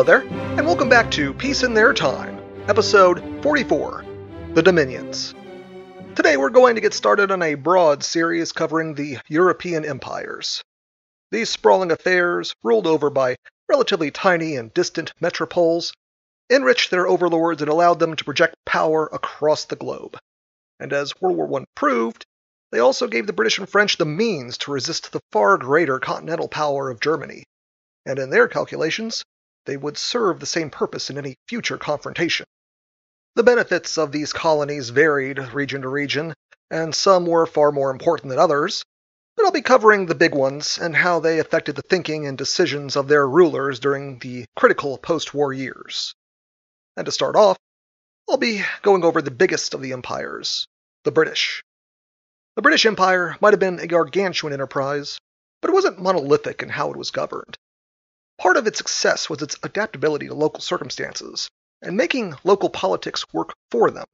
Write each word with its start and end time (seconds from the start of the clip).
Hello 0.00 0.18
there, 0.18 0.56
and 0.56 0.66
welcome 0.66 0.88
back 0.88 1.10
to 1.10 1.34
Peace 1.34 1.62
in 1.62 1.74
Their 1.74 1.92
Time, 1.92 2.40
episode 2.68 3.22
44 3.42 4.02
The 4.54 4.62
Dominions. 4.62 5.34
Today 6.14 6.38
we're 6.38 6.48
going 6.48 6.76
to 6.76 6.80
get 6.80 6.94
started 6.94 7.30
on 7.30 7.42
a 7.42 7.52
broad 7.52 8.02
series 8.02 8.50
covering 8.50 8.94
the 8.94 9.18
European 9.28 9.84
empires. 9.84 10.64
These 11.30 11.50
sprawling 11.50 11.90
affairs, 11.90 12.54
ruled 12.62 12.86
over 12.86 13.10
by 13.10 13.36
relatively 13.68 14.10
tiny 14.10 14.56
and 14.56 14.72
distant 14.72 15.12
metropoles, 15.20 15.92
enriched 16.48 16.90
their 16.90 17.06
overlords 17.06 17.60
and 17.60 17.70
allowed 17.70 17.98
them 17.98 18.16
to 18.16 18.24
project 18.24 18.54
power 18.64 19.06
across 19.12 19.66
the 19.66 19.76
globe. 19.76 20.16
And 20.78 20.94
as 20.94 21.12
World 21.20 21.36
War 21.36 21.60
I 21.60 21.64
proved, 21.74 22.24
they 22.72 22.78
also 22.78 23.06
gave 23.06 23.26
the 23.26 23.34
British 23.34 23.58
and 23.58 23.68
French 23.68 23.98
the 23.98 24.06
means 24.06 24.56
to 24.56 24.72
resist 24.72 25.12
the 25.12 25.20
far 25.30 25.58
greater 25.58 25.98
continental 25.98 26.48
power 26.48 26.88
of 26.88 27.00
Germany. 27.00 27.44
And 28.06 28.18
in 28.18 28.30
their 28.30 28.48
calculations, 28.48 29.24
they 29.70 29.76
would 29.76 29.96
serve 29.96 30.40
the 30.40 30.46
same 30.46 30.68
purpose 30.68 31.10
in 31.10 31.16
any 31.16 31.36
future 31.46 31.78
confrontation. 31.78 32.44
The 33.36 33.44
benefits 33.44 33.98
of 33.98 34.10
these 34.10 34.32
colonies 34.32 34.88
varied 34.88 35.38
region 35.54 35.82
to 35.82 35.88
region, 35.88 36.34
and 36.72 36.92
some 36.92 37.24
were 37.24 37.46
far 37.46 37.70
more 37.70 37.92
important 37.92 38.30
than 38.30 38.40
others, 38.40 38.82
but 39.36 39.46
I'll 39.46 39.52
be 39.52 39.62
covering 39.62 40.06
the 40.06 40.16
big 40.16 40.34
ones 40.34 40.76
and 40.78 40.96
how 40.96 41.20
they 41.20 41.38
affected 41.38 41.76
the 41.76 41.82
thinking 41.82 42.26
and 42.26 42.36
decisions 42.36 42.96
of 42.96 43.06
their 43.06 43.28
rulers 43.28 43.78
during 43.78 44.18
the 44.18 44.44
critical 44.56 44.98
post 44.98 45.34
war 45.34 45.52
years. 45.52 46.16
And 46.96 47.06
to 47.06 47.12
start 47.12 47.36
off, 47.36 47.56
I'll 48.28 48.38
be 48.38 48.64
going 48.82 49.04
over 49.04 49.22
the 49.22 49.30
biggest 49.30 49.72
of 49.72 49.82
the 49.82 49.92
empires, 49.92 50.66
the 51.04 51.12
British. 51.12 51.62
The 52.56 52.62
British 52.62 52.86
Empire 52.86 53.36
might 53.40 53.52
have 53.52 53.60
been 53.60 53.78
a 53.78 53.86
gargantuan 53.86 54.52
enterprise, 54.52 55.20
but 55.62 55.70
it 55.70 55.74
wasn't 55.74 56.02
monolithic 56.02 56.60
in 56.60 56.70
how 56.70 56.90
it 56.90 56.96
was 56.96 57.12
governed. 57.12 57.56
Part 58.40 58.56
of 58.56 58.66
its 58.66 58.78
success 58.78 59.28
was 59.28 59.42
its 59.42 59.58
adaptability 59.62 60.28
to 60.28 60.34
local 60.34 60.62
circumstances 60.62 61.50
and 61.82 61.94
making 61.94 62.36
local 62.42 62.70
politics 62.70 63.22
work 63.34 63.52
for 63.70 63.90
them. 63.90 64.06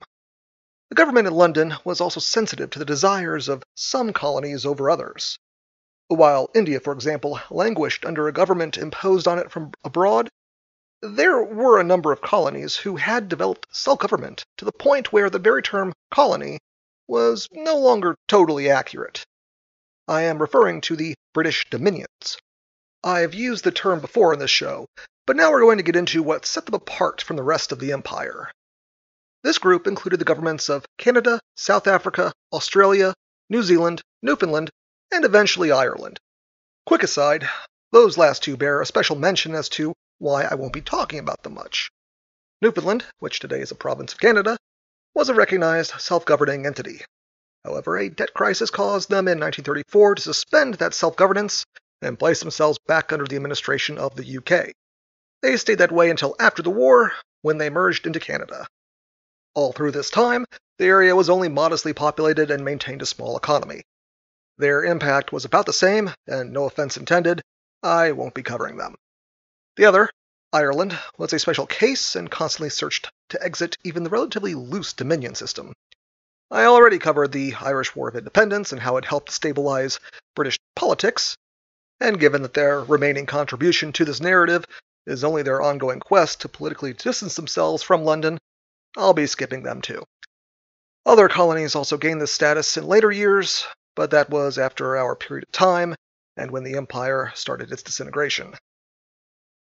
The 0.88 0.96
government 0.96 1.28
in 1.28 1.33
London 1.33 1.74
was 1.84 2.00
also 2.00 2.18
sensitive 2.18 2.70
to 2.70 2.80
the 2.80 2.84
desires 2.84 3.48
of 3.48 3.62
some 3.77 4.12
colonies 4.12 4.66
over 4.66 4.91
others. 4.91 5.38
While 6.08 6.50
India, 6.56 6.80
for 6.80 6.92
example, 6.92 7.38
languished 7.50 8.05
under 8.05 8.27
a 8.27 8.33
government 8.33 8.77
imposed 8.77 9.28
on 9.28 9.38
it 9.38 9.52
from 9.52 9.70
abroad, 9.84 10.28
there 11.00 11.40
were 11.40 11.78
a 11.78 11.84
number 11.84 12.11
of 12.11 12.20
colonies 12.20 12.74
who 12.74 12.96
had 12.96 13.28
developed 13.28 13.68
self 13.70 14.00
government 14.00 14.44
to 14.56 14.64
the 14.64 14.72
point 14.72 15.12
where 15.12 15.30
the 15.30 15.38
very 15.38 15.62
term 15.62 15.92
colony 16.11 16.58
was 17.06 17.46
no 17.52 17.77
longer 17.77 18.16
totally 18.27 18.70
accurate. 18.70 19.24
I 20.08 20.22
am 20.22 20.40
referring 20.40 20.80
to 20.80 20.96
the 20.96 21.14
British 21.33 21.64
Dominions. 21.70 22.38
I've 23.06 23.34
used 23.34 23.62
the 23.62 23.70
term 23.70 24.00
before 24.00 24.32
in 24.32 24.40
this 24.40 24.50
show, 24.50 24.88
but 25.28 25.36
now 25.36 25.52
we're 25.52 25.60
going 25.60 25.76
to 25.76 25.84
get 25.84 25.94
into 25.94 26.24
what 26.24 26.44
set 26.44 26.66
them 26.66 26.74
apart 26.74 27.22
from 27.22 27.36
the 27.36 27.42
rest 27.44 27.70
of 27.70 27.78
the 27.78 27.92
empire. 27.92 28.50
This 29.44 29.58
group 29.58 29.86
included 29.86 30.18
the 30.18 30.24
governments 30.24 30.68
of 30.68 30.84
Canada, 30.98 31.38
South 31.54 31.86
Africa, 31.86 32.32
Australia, 32.52 33.14
New 33.48 33.62
Zealand, 33.62 34.02
Newfoundland, 34.22 34.70
and 35.12 35.24
eventually 35.24 35.70
Ireland. 35.70 36.18
Quick 36.84 37.04
aside, 37.04 37.48
those 37.92 38.18
last 38.18 38.42
two 38.42 38.56
bear 38.56 38.80
a 38.80 38.86
special 38.86 39.14
mention 39.14 39.54
as 39.54 39.68
to 39.68 39.94
why 40.18 40.42
I 40.42 40.56
won't 40.56 40.72
be 40.72 40.82
talking 40.82 41.20
about 41.20 41.44
them 41.44 41.54
much. 41.54 41.92
Newfoundland, 42.60 43.04
which 43.20 43.38
today 43.38 43.60
is 43.60 43.70
a 43.70 43.77
province 43.77 44.14
of 44.14 44.18
Canada, 44.18 44.56
was 45.14 45.28
a 45.28 45.34
recognized 45.34 45.92
self 46.00 46.24
governing 46.24 46.66
entity. 46.66 47.04
However, 47.64 47.98
a 47.98 48.08
debt 48.08 48.34
crisis 48.34 48.70
caused 48.70 49.10
them 49.10 49.28
in 49.28 49.38
1934 49.38 50.16
to 50.16 50.22
suspend 50.22 50.74
that 50.74 50.92
self 50.92 51.14
governance 51.14 51.64
and 52.02 52.19
placed 52.19 52.41
themselves 52.41 52.78
back 52.86 53.12
under 53.12 53.25
the 53.25 53.36
administration 53.36 53.98
of 53.98 54.14
the 54.14 54.39
UK. 54.39 54.73
They 55.42 55.57
stayed 55.57 55.79
that 55.79 55.92
way 55.92 56.11
until 56.11 56.36
after 56.39 56.62
the 56.62 56.70
war, 56.70 57.12
when 57.42 57.58
they 57.58 57.70
merged 57.70 58.07
into 58.07 58.20
Canada. 58.20 58.67
All 59.55 59.73
through 59.73 59.92
this 59.92 60.11
time, 60.11 60.45
the 60.79 60.86
area 60.86 61.14
was 61.14 61.30
only 61.30 61.48
modestly 61.48 61.92
populated 61.92 62.51
and 62.51 62.64
maintained 62.64 63.02
a 63.02 63.07
small 63.07 63.36
economy. 63.36 63.83
Their 64.58 64.84
impact 64.84 65.33
was 65.33 65.45
about 65.45 65.67
the 65.67 65.73
same, 65.73 66.12
and 66.27 66.52
no 66.52 66.64
offense 66.64 66.96
intended, 66.96 67.42
I 67.83 68.13
won't 68.13 68.34
be 68.34 68.42
covering 68.42 68.77
them. 68.77 68.96
The 69.77 69.84
other, 69.84 70.11
Ireland, 70.52 70.98
was 71.18 71.33
a 71.33 71.39
special 71.39 71.67
case 71.67 72.17
and 72.17 72.30
constantly 72.30 72.70
searched 72.70 73.11
to 73.28 73.42
exit 73.42 73.77
even 73.84 74.02
the 74.02 74.11
relatively 74.11 74.55
loose 74.55 74.92
Dominion 74.92 75.34
system. 75.34 75.73
I 76.51 76.64
already 76.64 76.98
covered 76.98 77.33
the 77.33 77.55
Irish 77.55 77.95
War 77.95 78.08
of 78.08 78.17
Independence 78.17 78.73
and 78.73 78.80
how 78.80 78.96
it 78.96 79.05
helped 79.05 79.30
stabilize 79.30 80.01
British 80.34 80.58
politics, 80.74 81.36
and 82.01 82.20
given 82.20 82.42
that 82.42 82.55
their 82.55 82.80
remaining 82.80 83.27
contribution 83.27 83.92
to 83.92 84.05
this 84.05 84.20
narrative 84.20 84.64
is 85.07 85.24
only 85.24 85.42
their 85.42 85.62
ongoing 85.62 86.01
quest 86.01 86.40
to 86.40 86.48
politically 86.48 86.92
distance 86.92 87.36
themselves 87.36 87.83
from 87.83 88.05
London, 88.05 88.39
I'll 88.96 89.14
be 89.14 89.27
skipping 89.27 89.62
them 89.62 89.80
too. 89.80 90.05
Other 91.05 91.29
colonies 91.29 91.74
also 91.74 91.96
gained 91.96 92.20
this 92.20 92.33
status 92.33 92.77
in 92.77 92.86
later 92.86 93.12
years, 93.12 93.64
but 93.95 94.11
that 94.11 94.30
was 94.30 94.58
after 94.58 94.96
our 94.96 95.14
period 95.14 95.45
of 95.45 95.52
time 95.52 95.95
and 96.36 96.51
when 96.51 96.64
the 96.64 96.77
empire 96.77 97.33
started 97.34 97.73
its 97.73 97.83
disintegration. 97.83 98.55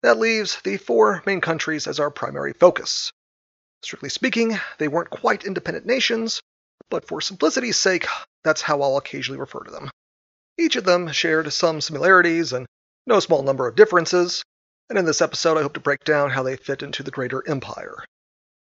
That 0.02 0.18
leaves 0.18 0.60
the 0.62 0.76
four 0.76 1.22
main 1.26 1.40
countries 1.40 1.86
as 1.86 1.98
our 1.98 2.10
primary 2.10 2.52
focus. 2.52 3.12
Strictly 3.82 4.10
speaking, 4.10 4.58
they 4.78 4.88
weren't 4.88 5.10
quite 5.10 5.44
independent 5.44 5.86
nations, 5.86 6.40
but 6.90 7.06
for 7.06 7.20
simplicity's 7.20 7.78
sake, 7.78 8.06
that's 8.44 8.60
how 8.60 8.82
I'll 8.82 8.98
occasionally 8.98 9.40
refer 9.40 9.60
to 9.60 9.70
them. 9.70 9.90
Each 10.60 10.76
of 10.76 10.84
them 10.84 11.10
shared 11.10 11.50
some 11.54 11.80
similarities 11.80 12.52
and 12.52 12.66
no 13.06 13.18
small 13.18 13.42
number 13.42 13.66
of 13.66 13.76
differences, 13.76 14.44
and 14.90 14.98
in 14.98 15.06
this 15.06 15.22
episode 15.22 15.56
I 15.56 15.62
hope 15.62 15.72
to 15.72 15.80
break 15.80 16.04
down 16.04 16.28
how 16.28 16.42
they 16.42 16.56
fit 16.56 16.82
into 16.82 17.02
the 17.02 17.10
greater 17.10 17.42
empire. 17.48 18.04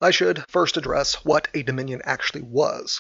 I 0.01 0.11
should 0.11 0.43
first 0.49 0.75
address 0.75 1.23
what 1.23 1.47
a 1.53 1.63
dominion 1.63 2.01
actually 2.03 2.41
was. 2.41 2.99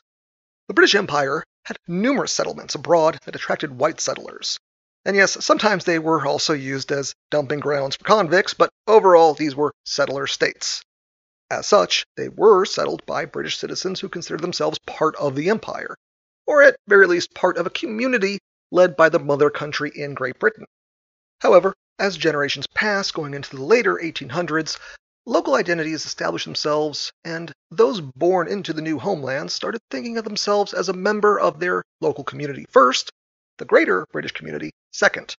The 0.69 0.73
British 0.73 0.95
Empire 0.95 1.43
had 1.65 1.75
numerous 1.85 2.31
settlements 2.31 2.75
abroad 2.75 3.19
that 3.25 3.35
attracted 3.35 3.77
white 3.77 3.99
settlers. 3.99 4.57
And 5.03 5.17
yes, 5.17 5.43
sometimes 5.43 5.83
they 5.83 5.99
were 5.99 6.25
also 6.25 6.53
used 6.53 6.89
as 6.93 7.13
dumping 7.29 7.59
grounds 7.59 7.97
for 7.97 8.05
convicts, 8.05 8.53
but 8.53 8.69
overall 8.87 9.33
these 9.33 9.53
were 9.53 9.73
settler 9.85 10.27
states. 10.27 10.81
As 11.51 11.67
such, 11.67 12.05
they 12.15 12.29
were 12.29 12.63
settled 12.63 13.05
by 13.05 13.25
British 13.25 13.57
citizens 13.57 13.99
who 13.99 14.07
considered 14.07 14.39
themselves 14.39 14.79
part 14.85 15.17
of 15.17 15.35
the 15.35 15.49
empire, 15.49 15.97
or 16.45 16.63
at 16.63 16.77
very 16.87 17.05
least 17.05 17.33
part 17.33 17.57
of 17.57 17.67
a 17.67 17.69
community 17.69 18.39
led 18.71 18.95
by 18.95 19.09
the 19.09 19.19
mother 19.19 19.49
country 19.49 19.91
in 19.95 20.13
Great 20.13 20.39
Britain. 20.39 20.65
However, 21.41 21.73
as 21.99 22.17
generations 22.17 22.67
passed, 22.67 23.13
going 23.13 23.33
into 23.33 23.55
the 23.55 23.63
later 23.63 23.95
1800s, 23.95 24.77
local 25.25 25.55
identities 25.55 26.05
established 26.05 26.45
themselves, 26.45 27.11
and 27.23 27.51
those 27.71 28.01
born 28.01 28.47
into 28.47 28.73
the 28.73 28.81
new 28.81 28.99
homeland 28.99 29.51
started 29.51 29.81
thinking 29.89 30.17
of 30.17 30.23
themselves 30.23 30.73
as 30.73 30.89
a 30.89 30.93
member 30.93 31.39
of 31.39 31.59
their 31.59 31.83
local 32.01 32.23
community 32.23 32.65
first, 32.69 33.11
the 33.57 33.65
greater 33.65 34.05
British 34.11 34.31
community 34.31 34.71
second. 34.91 35.35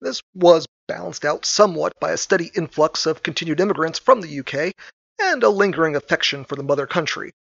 This 0.00 0.22
was 0.34 0.66
balanced 0.88 1.24
out 1.24 1.44
somewhat 1.44 1.92
by 2.00 2.12
a 2.12 2.16
steady 2.16 2.50
influx 2.54 3.06
of 3.06 3.22
continued 3.22 3.60
immigrants 3.60 3.98
from 3.98 4.20
the 4.20 4.40
UK 4.40 4.72
and 5.20 5.42
a 5.42 5.50
lingering 5.50 5.94
affection 5.94 6.44
for 6.44 6.56
the 6.56 6.62
mother 6.62 6.86
country, 6.86 7.32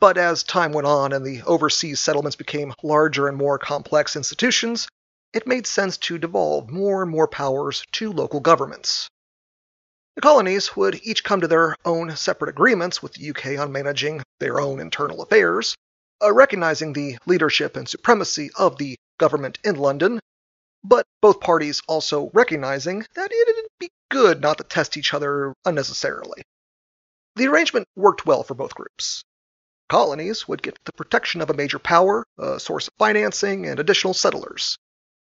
but 0.00 0.16
as 0.16 0.42
time 0.42 0.72
went 0.72 0.86
on 0.86 1.12
and 1.12 1.24
the 1.24 1.42
overseas 1.42 2.00
settlements 2.00 2.36
became 2.36 2.72
larger 2.82 3.28
and 3.28 3.36
more 3.36 3.58
complex 3.58 4.16
institutions, 4.16 4.88
it 5.34 5.46
made 5.46 5.66
sense 5.66 5.98
to 5.98 6.16
devolve 6.16 6.70
more 6.70 7.02
and 7.02 7.10
more 7.10 7.28
powers 7.28 7.84
to 7.92 8.10
local 8.10 8.40
governments. 8.40 9.10
The 10.14 10.22
colonies 10.22 10.74
would 10.76 10.98
each 11.02 11.24
come 11.24 11.42
to 11.42 11.48
their 11.48 11.76
own 11.84 12.16
separate 12.16 12.48
agreements 12.48 13.02
with 13.02 13.12
the 13.12 13.30
UK 13.30 13.58
on 13.60 13.70
managing 13.70 14.22
their 14.40 14.58
own 14.58 14.80
internal 14.80 15.20
affairs, 15.20 15.76
uh, 16.22 16.32
recognizing 16.32 16.94
the 16.94 17.18
leadership 17.26 17.76
and 17.76 17.86
supremacy 17.86 18.50
of 18.56 18.78
the 18.78 18.96
government 19.18 19.58
in 19.62 19.76
London, 19.76 20.20
but 20.82 21.04
both 21.20 21.40
parties 21.40 21.82
also 21.86 22.30
recognizing 22.32 23.06
that 23.14 23.30
it'd 23.30 23.66
be 23.78 23.90
good 24.10 24.40
not 24.40 24.56
to 24.56 24.64
test 24.64 24.96
each 24.96 25.12
other 25.12 25.52
unnecessarily. 25.66 26.42
The 27.34 27.48
arrangement 27.48 27.86
worked 27.94 28.24
well 28.24 28.42
for 28.42 28.54
both 28.54 28.74
groups 28.74 29.22
colonies 29.88 30.48
would 30.48 30.62
get 30.62 30.78
the 30.84 30.92
protection 30.92 31.40
of 31.40 31.50
a 31.50 31.54
major 31.54 31.78
power, 31.78 32.24
a 32.38 32.58
source 32.60 32.88
of 32.88 32.94
financing, 32.98 33.66
and 33.66 33.78
additional 33.78 34.14
settlers. 34.14 34.78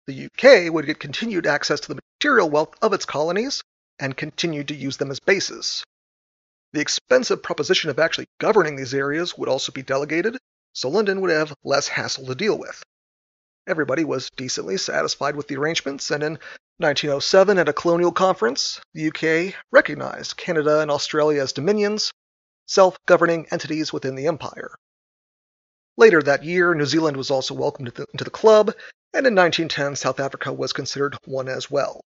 The 0.07 0.25
UK 0.25 0.73
would 0.73 0.85
get 0.85 0.99
continued 0.99 1.45
access 1.45 1.79
to 1.81 1.87
the 1.89 2.01
material 2.19 2.49
wealth 2.49 2.75
of 2.81 2.93
its 2.93 3.05
colonies 3.05 3.61
and 3.99 4.15
continue 4.15 4.63
to 4.63 4.75
use 4.75 4.97
them 4.97 5.11
as 5.11 5.19
bases. 5.19 5.83
The 6.73 6.81
expensive 6.81 7.43
proposition 7.43 7.89
of 7.89 7.99
actually 7.99 8.27
governing 8.39 8.75
these 8.75 8.93
areas 8.93 9.37
would 9.37 9.49
also 9.49 9.71
be 9.71 9.81
delegated, 9.81 10.37
so 10.73 10.89
London 10.89 11.21
would 11.21 11.31
have 11.31 11.53
less 11.63 11.87
hassle 11.87 12.25
to 12.27 12.35
deal 12.35 12.57
with. 12.57 12.83
Everybody 13.67 14.05
was 14.05 14.29
decently 14.37 14.77
satisfied 14.77 15.35
with 15.35 15.47
the 15.47 15.57
arrangements, 15.57 16.11
and 16.11 16.23
in 16.23 16.33
1907, 16.77 17.57
at 17.57 17.67
a 17.67 17.73
colonial 17.73 18.11
conference, 18.11 18.79
the 18.93 19.07
UK 19.07 19.55
recognized 19.71 20.37
Canada 20.37 20.79
and 20.79 20.91
Australia 20.91 21.41
as 21.41 21.51
dominions 21.51 22.11
self 22.67 22.97
governing 23.05 23.47
entities 23.49 23.91
within 23.91 24.15
the 24.15 24.27
empire. 24.27 24.75
Later 25.97 26.21
that 26.21 26.43
year, 26.43 26.75
New 26.75 26.85
Zealand 26.85 27.17
was 27.17 27.31
also 27.31 27.55
welcomed 27.55 27.87
into 28.13 28.23
the 28.23 28.29
club, 28.29 28.67
and 29.13 29.25
in 29.25 29.33
1910, 29.33 29.95
South 29.95 30.19
Africa 30.19 30.53
was 30.53 30.73
considered 30.73 31.17
one 31.25 31.47
as 31.47 31.71
well. 31.71 32.01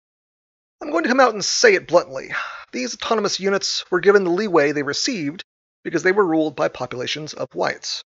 I'm 0.81 0.91
going 0.91 1.03
to 1.03 1.09
come 1.09 1.21
out 1.21 1.35
and 1.35 1.45
say 1.45 1.75
it 1.75 1.89
bluntly. 1.89 2.33
These 2.73 2.95
autonomous 2.95 3.41
units 3.41 3.85
were 3.91 4.01
given 4.01 4.23
the 4.23 4.31
leeway 4.31 4.73
they 4.73 4.85
received 4.85 5.43
because 5.83 6.03
they 6.03 6.13
were 6.13 6.25
ruled 6.25 6.55
by 6.55 6.69
populations 6.69 7.35
of 7.35 7.49
whites. 7.53 8.05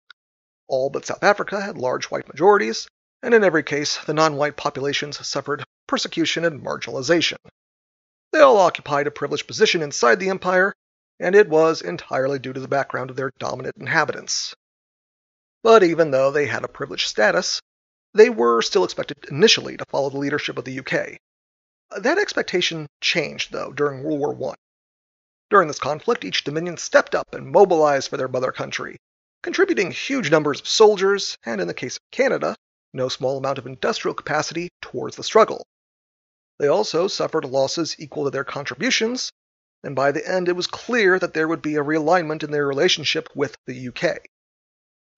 All 0.67 0.89
but 0.89 1.05
South 1.05 1.23
Africa 1.23 1.61
had 1.61 1.77
large 1.77 2.05
white 2.05 2.27
majorities, 2.27 2.87
and 3.23 3.33
in 3.33 3.43
every 3.43 3.63
case, 3.63 3.97
the 4.05 4.13
non 4.13 4.35
white 4.35 4.57
populations 4.57 5.25
suffered 5.25 5.63
persecution 5.87 6.45
and 6.45 6.61
marginalization. 6.61 7.37
They 8.31 8.39
all 8.39 8.57
occupied 8.57 9.07
a 9.07 9.11
privileged 9.11 9.47
position 9.47 9.81
inside 9.81 10.19
the 10.19 10.29
empire, 10.29 10.73
and 11.19 11.35
it 11.35 11.49
was 11.49 11.81
entirely 11.81 12.39
due 12.39 12.53
to 12.53 12.59
the 12.59 12.67
background 12.67 13.09
of 13.09 13.15
their 13.15 13.31
dominant 13.39 13.75
inhabitants. 13.77 14.55
But 15.61 15.83
even 15.83 16.11
though 16.11 16.31
they 16.31 16.47
had 16.47 16.63
a 16.63 16.69
privileged 16.69 17.07
status, 17.07 17.61
they 18.13 18.29
were 18.29 18.61
still 18.61 18.83
expected 18.83 19.17
initially 19.29 19.77
to 19.77 19.85
follow 19.89 20.09
the 20.09 20.17
leadership 20.17 20.57
of 20.57 20.65
the 20.65 20.79
UK. 20.79 21.19
That 22.01 22.17
expectation 22.17 22.87
changed, 23.01 23.51
though, 23.51 23.71
during 23.73 24.03
World 24.03 24.37
War 24.37 24.51
I. 24.51 24.55
During 25.49 25.67
this 25.67 25.79
conflict, 25.79 26.23
each 26.23 26.43
dominion 26.43 26.77
stepped 26.77 27.15
up 27.15 27.33
and 27.33 27.51
mobilized 27.51 28.09
for 28.09 28.17
their 28.17 28.27
mother 28.27 28.51
country, 28.51 28.97
contributing 29.41 29.91
huge 29.91 30.31
numbers 30.31 30.59
of 30.61 30.67
soldiers, 30.67 31.37
and 31.43 31.59
in 31.59 31.67
the 31.67 31.73
case 31.73 31.97
of 31.97 32.11
Canada, 32.11 32.55
no 32.93 33.09
small 33.09 33.37
amount 33.37 33.57
of 33.57 33.65
industrial 33.65 34.13
capacity 34.13 34.69
towards 34.81 35.15
the 35.15 35.23
struggle. 35.23 35.65
They 36.59 36.67
also 36.67 37.07
suffered 37.07 37.45
losses 37.45 37.95
equal 37.99 38.25
to 38.25 38.31
their 38.31 38.43
contributions, 38.43 39.31
and 39.83 39.95
by 39.95 40.11
the 40.11 40.27
end 40.27 40.47
it 40.47 40.55
was 40.55 40.67
clear 40.67 41.17
that 41.19 41.33
there 41.33 41.47
would 41.47 41.61
be 41.61 41.75
a 41.75 41.83
realignment 41.83 42.43
in 42.43 42.51
their 42.51 42.67
relationship 42.67 43.29
with 43.35 43.55
the 43.65 43.87
UK. 43.87 44.19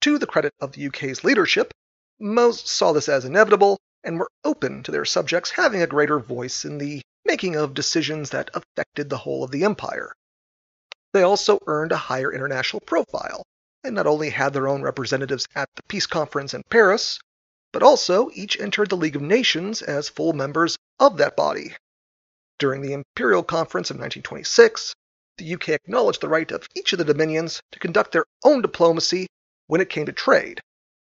To 0.02 0.18
the 0.18 0.26
credit 0.26 0.52
of 0.60 0.72
the 0.72 0.86
UK's 0.86 1.24
leadership, 1.24 1.72
most 2.18 2.68
saw 2.68 2.92
this 2.92 3.08
as 3.08 3.24
inevitable 3.24 3.78
and 4.04 4.18
were 4.18 4.30
open 4.44 4.82
to 4.82 4.90
their 4.90 5.04
subjects 5.04 5.50
having 5.50 5.82
a 5.82 5.86
greater 5.86 6.18
voice 6.18 6.64
in 6.64 6.78
the 6.78 7.02
making 7.24 7.56
of 7.56 7.74
decisions 7.74 8.30
that 8.30 8.50
affected 8.54 9.08
the 9.08 9.18
whole 9.18 9.44
of 9.44 9.50
the 9.50 9.64
empire. 9.64 10.12
They 11.12 11.22
also 11.22 11.60
earned 11.66 11.92
a 11.92 11.96
higher 11.96 12.32
international 12.32 12.80
profile, 12.80 13.42
and 13.84 13.94
not 13.94 14.06
only 14.06 14.30
had 14.30 14.52
their 14.52 14.68
own 14.68 14.82
representatives 14.82 15.46
at 15.54 15.68
the 15.76 15.82
peace 15.84 16.06
conference 16.06 16.54
in 16.54 16.62
Paris, 16.70 17.18
but 17.72 17.82
also 17.82 18.30
each 18.34 18.58
entered 18.58 18.88
the 18.90 18.96
League 18.96 19.16
of 19.16 19.22
Nations 19.22 19.82
as 19.82 20.08
full 20.08 20.32
members 20.32 20.76
of 20.98 21.18
that 21.18 21.36
body. 21.36 21.76
During 22.62 22.82
the 22.82 22.92
Imperial 22.92 23.42
Conference 23.42 23.90
of 23.90 23.96
1926, 23.96 24.94
the 25.36 25.54
UK 25.54 25.70
acknowledged 25.70 26.20
the 26.20 26.28
right 26.28 26.48
of 26.52 26.68
each 26.76 26.92
of 26.92 27.00
the 27.00 27.04
dominions 27.04 27.60
to 27.72 27.80
conduct 27.80 28.12
their 28.12 28.24
own 28.44 28.62
diplomacy 28.62 29.26
when 29.66 29.80
it 29.80 29.90
came 29.90 30.06
to 30.06 30.12
trade, 30.12 30.60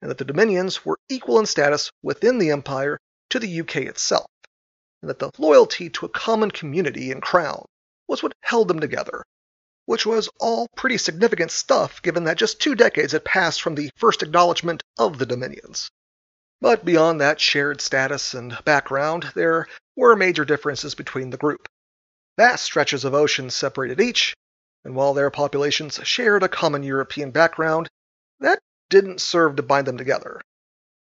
and 0.01 0.09
that 0.09 0.17
the 0.17 0.25
dominions 0.25 0.83
were 0.83 0.97
equal 1.09 1.37
in 1.37 1.45
status 1.45 1.91
within 2.01 2.39
the 2.39 2.49
empire 2.49 2.97
to 3.29 3.37
the 3.37 3.59
UK 3.59 3.75
itself, 3.75 4.25
and 5.03 5.11
that 5.11 5.19
the 5.19 5.29
loyalty 5.37 5.91
to 5.91 6.07
a 6.07 6.09
common 6.09 6.49
community 6.49 7.11
and 7.11 7.21
crown 7.21 7.65
was 8.07 8.23
what 8.23 8.33
held 8.41 8.67
them 8.67 8.79
together, 8.79 9.23
which 9.85 10.07
was 10.07 10.29
all 10.39 10.67
pretty 10.75 10.97
significant 10.97 11.51
stuff 11.51 12.01
given 12.01 12.23
that 12.23 12.37
just 12.39 12.59
two 12.59 12.73
decades 12.73 13.11
had 13.11 13.25
passed 13.25 13.61
from 13.61 13.75
the 13.75 13.91
first 13.97 14.23
acknowledgement 14.23 14.81
of 14.97 15.19
the 15.19 15.27
dominions. 15.27 15.91
But 16.61 16.83
beyond 16.83 17.21
that 17.21 17.39
shared 17.39 17.79
status 17.79 18.33
and 18.33 18.57
background, 18.65 19.33
there 19.35 19.67
were 19.95 20.15
major 20.15 20.45
differences 20.45 20.95
between 20.95 21.29
the 21.29 21.37
group. 21.37 21.67
Vast 22.37 22.63
stretches 22.63 23.05
of 23.05 23.13
ocean 23.13 23.49
separated 23.49 24.01
each, 24.01 24.33
and 24.83 24.95
while 24.95 25.13
their 25.13 25.29
populations 25.29 25.99
shared 26.03 26.43
a 26.43 26.49
common 26.49 26.83
European 26.83 27.31
background, 27.31 27.87
that 28.39 28.59
didn't 28.89 29.21
serve 29.21 29.55
to 29.55 29.63
bind 29.63 29.87
them 29.87 29.97
together. 29.97 30.41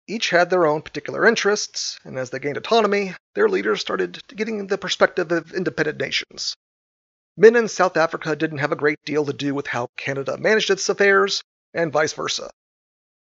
Each 0.06 0.30
had 0.30 0.50
their 0.50 0.66
own 0.66 0.82
particular 0.82 1.24
interests, 1.26 1.98
and 2.04 2.18
as 2.18 2.30
they 2.30 2.40
gained 2.40 2.56
autonomy, 2.56 3.14
their 3.34 3.48
leaders 3.48 3.80
started 3.80 4.20
getting 4.28 4.66
the 4.66 4.76
perspective 4.76 5.30
of 5.30 5.54
independent 5.54 5.98
nations. 5.98 6.56
Men 7.36 7.54
in 7.54 7.68
South 7.68 7.96
Africa 7.96 8.34
didn't 8.34 8.58
have 8.58 8.72
a 8.72 8.76
great 8.76 8.98
deal 9.04 9.24
to 9.24 9.32
do 9.32 9.54
with 9.54 9.68
how 9.68 9.88
Canada 9.96 10.36
managed 10.36 10.70
its 10.70 10.88
affairs, 10.88 11.42
and 11.72 11.92
vice 11.92 12.12
versa. 12.12 12.50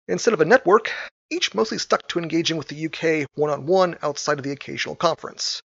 Instead 0.07 0.33
of 0.33 0.41
a 0.41 0.45
network, 0.45 0.93
each 1.29 1.55
mostly 1.55 1.79
stuck 1.79 2.07
to 2.09 2.19
engaging 2.19 2.57
with 2.57 2.69
the 2.69 2.87
UK 2.87 3.29
one 3.35 3.51
on 3.51 3.67
one 3.67 3.99
outside 4.03 4.39
of 4.39 4.45
the 4.45 4.53
occasional 4.53 4.95
conference. 4.95 5.61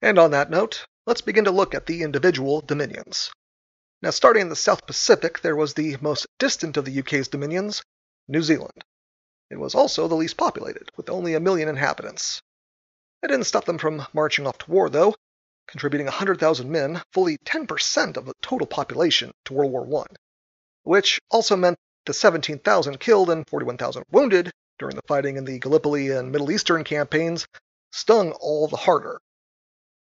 And 0.00 0.18
on 0.18 0.30
that 0.30 0.50
note, 0.50 0.86
let's 1.06 1.20
begin 1.20 1.44
to 1.44 1.50
look 1.50 1.74
at 1.74 1.86
the 1.86 2.02
individual 2.02 2.60
dominions. 2.60 3.32
Now, 4.02 4.10
starting 4.10 4.42
in 4.42 4.48
the 4.48 4.56
South 4.56 4.86
Pacific, 4.86 5.40
there 5.40 5.56
was 5.56 5.74
the 5.74 5.96
most 6.00 6.26
distant 6.38 6.76
of 6.76 6.84
the 6.84 6.98
UK's 7.00 7.28
dominions, 7.28 7.82
New 8.28 8.42
Zealand. 8.42 8.84
It 9.50 9.58
was 9.58 9.74
also 9.74 10.06
the 10.06 10.14
least 10.14 10.36
populated, 10.36 10.90
with 10.96 11.10
only 11.10 11.34
a 11.34 11.40
million 11.40 11.68
inhabitants. 11.68 12.40
It 13.22 13.28
didn't 13.28 13.46
stop 13.46 13.64
them 13.64 13.78
from 13.78 14.06
marching 14.12 14.46
off 14.46 14.58
to 14.58 14.70
war, 14.70 14.88
though, 14.90 15.14
contributing 15.66 16.06
100,000 16.06 16.70
men, 16.70 17.02
fully 17.12 17.38
10% 17.38 18.16
of 18.16 18.26
the 18.26 18.34
total 18.42 18.66
population, 18.66 19.32
to 19.46 19.54
World 19.54 19.72
War 19.72 20.02
I, 20.02 20.14
which 20.82 21.20
also 21.30 21.56
meant 21.56 21.78
the 22.04 22.14
17,000 22.14 23.00
killed 23.00 23.30
and 23.30 23.48
41,000 23.48 24.04
wounded 24.10 24.52
during 24.78 24.96
the 24.96 25.02
fighting 25.08 25.36
in 25.36 25.44
the 25.44 25.58
Gallipoli 25.58 26.10
and 26.10 26.32
Middle 26.32 26.50
Eastern 26.50 26.84
campaigns 26.84 27.46
stung 27.92 28.32
all 28.32 28.68
the 28.68 28.76
harder. 28.76 29.20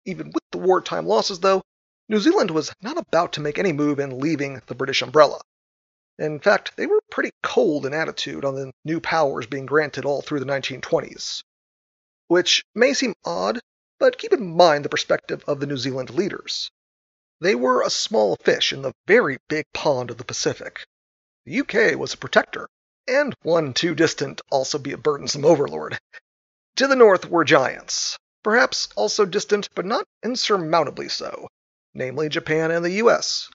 Even 0.05 0.31
with 0.33 0.45
the 0.51 0.59
wartime 0.59 1.07
losses, 1.07 1.41
though, 1.41 1.63
New 2.09 2.21
Zealand 2.21 2.51
was 2.51 2.73
not 2.81 2.97
about 2.97 3.33
to 3.35 3.41
make 3.41 3.59
any 3.59 3.73
move 3.73 3.99
in 3.99 4.19
leaving 4.19 4.61
the 4.67 4.75
British 4.75 5.03
umbrella. 5.03 5.41
In 6.19 6.41
fact, 6.41 6.77
they 6.77 6.87
were 6.87 7.01
pretty 7.11 7.31
cold 7.43 7.87
in 7.87 7.95
attitude 7.95 8.45
on 8.45 8.55
the 8.55 8.73
new 8.85 9.01
powers 9.01 9.47
being 9.47 9.67
granted 9.67 10.05
all 10.05 10.21
through 10.21 10.41
the 10.41 10.47
1920s. 10.47 11.43
Which 12.29 12.65
may 12.75 12.95
seem 12.95 13.15
odd, 13.25 13.61
but 13.99 14.19
keep 14.19 14.33
in 14.33 14.57
mind 14.57 14.85
the 14.85 14.89
perspective 14.89 15.45
of 15.47 15.61
the 15.61 15.67
New 15.67 15.77
Zealand 15.77 16.11
leaders. 16.11 16.71
They 17.41 17.55
were 17.55 17.83
a 17.83 17.91
small 17.91 18.37
fish 18.37 18.73
in 18.73 18.83
the 18.83 18.95
very 19.07 19.39
big 19.49 19.65
pond 19.73 20.11
of 20.11 20.19
the 20.19 20.25
Pacific. 20.25 20.87
The 21.47 21.61
UK 21.61 21.99
was 21.99 22.13
a 22.13 22.19
protector, 22.19 22.69
and 23.11 23.35
one 23.43 23.75
too 23.75 23.93
distant 23.93 24.41
also 24.51 24.79
be 24.79 24.93
a 24.93 24.97
burdensome 24.97 25.45
overlord. 25.45 25.99
To 26.77 26.87
the 26.87 26.95
north 26.95 27.29
were 27.29 27.45
giants, 27.45 28.17
perhaps 28.45 28.89
also 28.95 29.27
distant 29.27 29.69
but 29.75 29.85
not 29.85 30.07
insurmountably 30.23 31.09
so, 31.09 31.49
namely 31.93 32.29
Japan 32.29 32.71
and 32.71 32.85
the 32.85 33.03
US. 33.03 33.51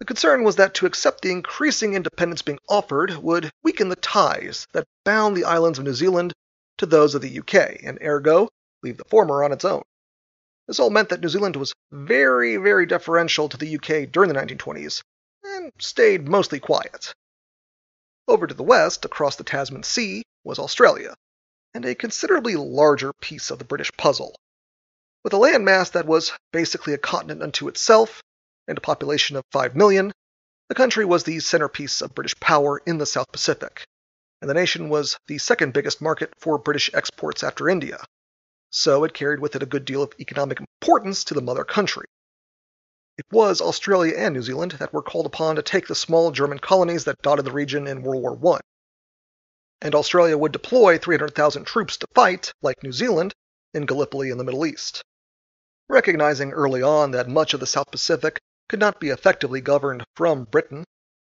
The 0.00 0.04
concern 0.06 0.42
was 0.42 0.56
that 0.56 0.74
to 0.74 0.86
accept 0.86 1.22
the 1.22 1.30
increasing 1.30 1.94
independence 1.94 2.42
being 2.42 2.58
offered 2.68 3.16
would 3.18 3.50
weaken 3.62 3.90
the 3.90 3.96
ties 3.96 4.66
that 4.72 4.88
bound 5.04 5.36
the 5.36 5.44
islands 5.44 5.78
of 5.78 5.84
New 5.84 5.94
Zealand 5.94 6.32
to 6.78 6.86
those 6.86 7.14
of 7.14 7.22
the 7.22 7.38
UK, 7.38 7.84
and 7.84 7.98
ergo, 8.02 8.48
leave 8.82 8.96
the 8.96 9.04
former 9.04 9.44
on 9.44 9.52
its 9.52 9.64
own. 9.64 9.82
This 10.66 10.80
all 10.80 10.90
meant 10.90 11.10
that 11.10 11.20
New 11.20 11.28
Zealand 11.28 11.54
was 11.54 11.74
very, 11.92 12.56
very 12.56 12.86
deferential 12.86 13.48
to 13.50 13.56
the 13.56 13.76
UK 13.76 14.10
during 14.10 14.32
the 14.32 14.40
1920s, 14.40 15.02
and 15.44 15.70
stayed 15.78 16.28
mostly 16.28 16.58
quiet. 16.58 17.14
Over 18.30 18.46
to 18.46 18.54
the 18.54 18.62
west, 18.62 19.04
across 19.04 19.34
the 19.34 19.42
Tasman 19.42 19.82
Sea, 19.82 20.22
was 20.44 20.60
Australia, 20.60 21.16
and 21.74 21.84
a 21.84 21.96
considerably 21.96 22.54
larger 22.54 23.12
piece 23.12 23.50
of 23.50 23.58
the 23.58 23.64
British 23.64 23.90
puzzle. 23.96 24.36
With 25.24 25.32
a 25.32 25.36
landmass 25.36 25.90
that 25.90 26.06
was 26.06 26.30
basically 26.52 26.94
a 26.94 26.98
continent 26.98 27.42
unto 27.42 27.66
itself, 27.66 28.22
and 28.68 28.78
a 28.78 28.80
population 28.80 29.34
of 29.34 29.42
5 29.50 29.74
million, 29.74 30.12
the 30.68 30.76
country 30.76 31.04
was 31.04 31.24
the 31.24 31.40
centerpiece 31.40 32.00
of 32.00 32.14
British 32.14 32.38
power 32.38 32.80
in 32.86 32.98
the 32.98 33.04
South 33.04 33.32
Pacific, 33.32 33.84
and 34.40 34.48
the 34.48 34.54
nation 34.54 34.90
was 34.90 35.18
the 35.26 35.38
second 35.38 35.72
biggest 35.72 36.00
market 36.00 36.32
for 36.38 36.56
British 36.56 36.88
exports 36.94 37.42
after 37.42 37.68
India. 37.68 37.98
So 38.70 39.02
it 39.02 39.12
carried 39.12 39.40
with 39.40 39.56
it 39.56 39.64
a 39.64 39.66
good 39.66 39.84
deal 39.84 40.04
of 40.04 40.14
economic 40.20 40.60
importance 40.60 41.24
to 41.24 41.34
the 41.34 41.42
mother 41.42 41.64
country. 41.64 42.06
It 43.20 43.26
was 43.30 43.60
Australia 43.60 44.14
and 44.16 44.32
New 44.32 44.40
Zealand 44.40 44.72
that 44.78 44.94
were 44.94 45.02
called 45.02 45.26
upon 45.26 45.56
to 45.56 45.62
take 45.62 45.86
the 45.86 45.94
small 45.94 46.30
German 46.30 46.58
colonies 46.58 47.04
that 47.04 47.20
dotted 47.20 47.44
the 47.44 47.52
region 47.52 47.86
in 47.86 48.00
World 48.00 48.22
War 48.22 48.54
I. 48.56 48.60
And 49.82 49.94
Australia 49.94 50.38
would 50.38 50.52
deploy 50.52 50.96
300,000 50.96 51.64
troops 51.64 51.98
to 51.98 52.06
fight, 52.14 52.54
like 52.62 52.82
New 52.82 52.92
Zealand, 52.92 53.34
in 53.74 53.84
Gallipoli 53.84 54.30
in 54.30 54.38
the 54.38 54.44
Middle 54.44 54.64
East. 54.64 55.02
Recognizing 55.86 56.52
early 56.52 56.80
on 56.80 57.10
that 57.10 57.28
much 57.28 57.52
of 57.52 57.60
the 57.60 57.66
South 57.66 57.90
Pacific 57.90 58.40
could 58.70 58.80
not 58.80 58.98
be 58.98 59.10
effectively 59.10 59.60
governed 59.60 60.02
from 60.16 60.44
Britain, 60.44 60.86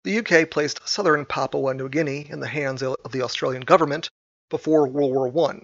the 0.03 0.20
UK 0.20 0.50
placed 0.50 0.86
southern 0.86 1.25
Papua 1.25 1.74
New 1.74 1.88
Guinea 1.88 2.29
in 2.29 2.41
the 2.41 2.50
hands 2.50 2.84
of 2.84 2.98
the 3.13 3.22
Australian 3.22 3.63
government 3.63 4.10
before 4.50 4.89
World 4.89 5.13
War 5.13 5.50
I, 5.50 5.60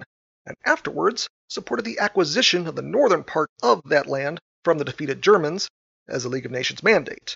and 0.46 0.56
afterwards 0.65 1.27
supported 1.50 1.84
the 1.84 2.00
acquisition 2.00 2.65
of 2.65 2.77
the 2.77 2.82
northern 2.82 3.25
part 3.25 3.50
of 3.62 3.82
that 3.89 4.08
land 4.08 4.39
from 4.63 4.77
the 4.77 4.86
defeated 4.86 5.22
Germans 5.22 5.68
as 6.08 6.26
a 6.26 6.30
League 6.30 6.46
of 6.46 6.52
Nations 6.52 6.84
mandate, 6.84 7.36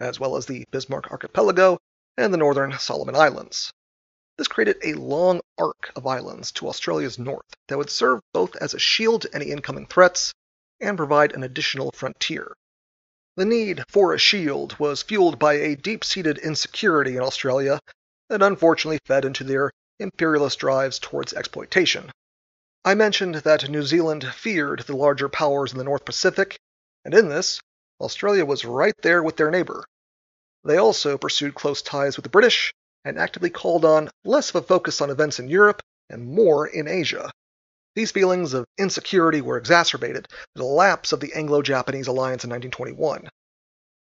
as 0.00 0.18
well 0.18 0.36
as 0.36 0.46
the 0.46 0.64
Bismarck 0.70 1.10
Archipelago 1.10 1.78
and 2.16 2.32
the 2.32 2.38
northern 2.38 2.78
Solomon 2.78 3.14
Islands. 3.16 3.72
This 4.38 4.48
created 4.48 4.78
a 4.82 4.94
long 4.94 5.40
arc 5.58 5.92
of 5.94 6.06
islands 6.06 6.52
to 6.52 6.68
Australia's 6.68 7.18
north 7.18 7.54
that 7.68 7.78
would 7.78 7.90
serve 7.90 8.20
both 8.32 8.56
as 8.56 8.74
a 8.74 8.78
shield 8.78 9.22
to 9.22 9.34
any 9.34 9.50
incoming 9.50 9.86
threats 9.86 10.32
and 10.80 10.96
provide 10.96 11.32
an 11.32 11.42
additional 11.42 11.92
frontier. 11.92 12.56
The 13.36 13.44
need 13.44 13.84
for 13.88 14.12
a 14.12 14.18
shield 14.18 14.78
was 14.78 15.02
fueled 15.02 15.38
by 15.38 15.54
a 15.54 15.76
deep 15.76 16.04
seated 16.04 16.38
insecurity 16.38 17.16
in 17.16 17.22
Australia 17.22 17.80
that 18.28 18.42
unfortunately 18.42 18.98
fed 19.06 19.24
into 19.24 19.44
their 19.44 19.70
imperialist 19.98 20.58
drives 20.58 20.98
towards 20.98 21.32
exploitation. 21.32 22.10
I 22.84 22.94
mentioned 22.94 23.36
that 23.36 23.70
New 23.70 23.84
Zealand 23.84 24.26
feared 24.34 24.80
the 24.80 24.96
larger 24.96 25.28
powers 25.28 25.72
in 25.72 25.78
the 25.78 25.84
North 25.84 26.04
Pacific, 26.04 26.58
and 27.04 27.14
in 27.14 27.28
this, 27.28 27.60
Australia 28.02 28.44
was 28.44 28.64
right 28.64 28.94
there 29.02 29.22
with 29.22 29.36
their 29.36 29.50
neighbor. 29.50 29.84
They 30.64 30.76
also 30.76 31.16
pursued 31.16 31.54
close 31.54 31.82
ties 31.82 32.16
with 32.16 32.24
the 32.24 32.30
British 32.30 32.74
and 33.04 33.18
actively 33.18 33.50
called 33.50 33.84
on 33.84 34.10
less 34.24 34.50
of 34.50 34.56
a 34.56 34.62
focus 34.62 35.00
on 35.00 35.10
events 35.10 35.38
in 35.38 35.48
Europe 35.48 35.80
and 36.10 36.26
more 36.26 36.66
in 36.66 36.88
Asia. 36.88 37.30
These 37.94 38.10
feelings 38.10 38.54
of 38.54 38.64
insecurity 38.78 39.40
were 39.40 39.56
exacerbated 39.56 40.26
by 40.28 40.60
the 40.60 40.64
lapse 40.64 41.12
of 41.12 41.20
the 41.20 41.32
Anglo 41.34 41.62
Japanese 41.62 42.06
alliance 42.06 42.44
in 42.44 42.50
1921. 42.50 43.28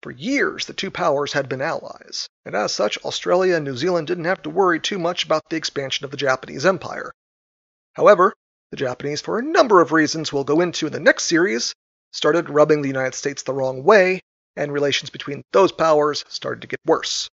For 0.01 0.11
years, 0.11 0.65
the 0.65 0.73
two 0.73 0.91
powers 0.91 1.33
had 1.33 1.49
been 1.49 1.61
allies, 1.61 2.27
and 2.45 2.55
as 2.55 2.73
such, 2.73 2.97
Australia 2.99 3.55
and 3.55 3.65
New 3.65 3.75
Zealand 3.75 4.07
didn't 4.07 4.25
have 4.25 4.41
to 4.43 4.49
worry 4.49 4.79
too 4.79 4.99
much 4.99 5.25
about 5.25 5.49
the 5.49 5.57
expansion 5.57 6.05
of 6.05 6.11
the 6.11 6.17
Japanese 6.17 6.65
Empire. 6.65 7.11
However, 7.93 8.33
the 8.71 8.77
Japanese, 8.77 9.21
for 9.21 9.39
a 9.39 9.43
number 9.43 9.81
of 9.81 9.91
reasons 9.91 10.31
we'll 10.31 10.43
go 10.43 10.61
into 10.61 10.87
in 10.87 10.93
the 10.93 10.99
next 10.99 11.23
series, 11.23 11.73
started 12.11 12.49
rubbing 12.49 12.81
the 12.81 12.87
United 12.87 13.15
States 13.15 13.43
the 13.43 13.53
wrong 13.53 13.83
way, 13.83 14.21
and 14.55 14.71
relations 14.71 15.09
between 15.09 15.43
those 15.51 15.71
powers 15.71 16.25
started 16.27 16.61
to 16.61 16.67
get 16.67 16.79
worse. 16.85 17.29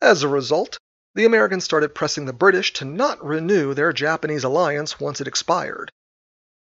As 0.00 0.22
a 0.22 0.28
result, 0.28 0.78
the 1.14 1.24
Americans 1.24 1.64
started 1.64 1.94
pressing 1.94 2.24
the 2.24 2.32
British 2.32 2.72
to 2.74 2.84
not 2.84 3.24
renew 3.24 3.74
their 3.74 3.92
Japanese 3.92 4.44
alliance 4.44 4.98
once 4.98 5.20
it 5.20 5.28
expired. 5.28 5.92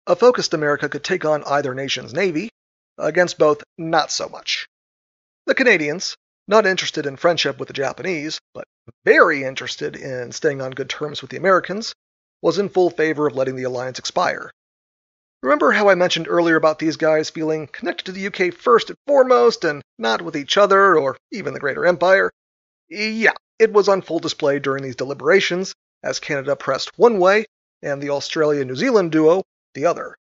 A 0.05 0.15
focused 0.15 0.53
America 0.53 0.89
could 0.89 1.03
take 1.03 1.23
on 1.23 1.43
either 1.45 1.73
nation's 1.73 2.13
navy, 2.13 2.49
against 2.97 3.37
both, 3.37 3.63
not 3.77 4.11
so 4.11 4.27
much. 4.27 4.67
The 5.45 5.55
Canadians, 5.55 6.17
not 6.47 6.65
interested 6.65 7.05
in 7.05 7.15
friendship 7.15 7.57
with 7.57 7.67
the 7.67 7.73
Japanese, 7.73 8.39
but 8.53 8.67
very 9.05 9.43
interested 9.43 9.95
in 9.95 10.31
staying 10.31 10.61
on 10.61 10.71
good 10.71 10.89
terms 10.89 11.21
with 11.21 11.31
the 11.31 11.37
Americans, 11.37 11.93
was 12.41 12.59
in 12.59 12.67
full 12.67 12.89
favor 12.89 13.27
of 13.27 13.35
letting 13.35 13.55
the 13.55 13.63
alliance 13.63 13.99
expire. 13.99 14.51
Remember 15.43 15.73
how 15.73 15.89
I 15.89 15.95
mentioned 15.95 16.29
earlier 16.29 16.55
about 16.55 16.79
these 16.79 16.95
guys 16.95 17.29
feeling 17.29 17.67
connected 17.67 18.05
to 18.05 18.11
the 18.13 18.27
UK 18.27 18.53
first 18.53 18.89
and 18.89 18.97
foremost 19.05 19.65
and 19.65 19.83
not 19.97 20.21
with 20.21 20.37
each 20.37 20.55
other 20.55 20.97
or 20.97 21.17
even 21.33 21.53
the 21.53 21.59
greater 21.59 21.85
empire? 21.85 22.31
Yeah, 22.87 23.33
it 23.59 23.73
was 23.73 23.89
on 23.89 24.03
full 24.03 24.19
display 24.19 24.59
during 24.59 24.83
these 24.83 24.95
deliberations, 24.95 25.73
as 26.01 26.21
Canada 26.21 26.55
pressed 26.55 26.97
one 26.97 27.19
way 27.19 27.43
and 27.81 28.01
the 28.01 28.11
Australia 28.11 28.63
New 28.63 28.77
Zealand 28.77 29.11
duo 29.11 29.43
the 29.73 29.85
other. 29.85 30.15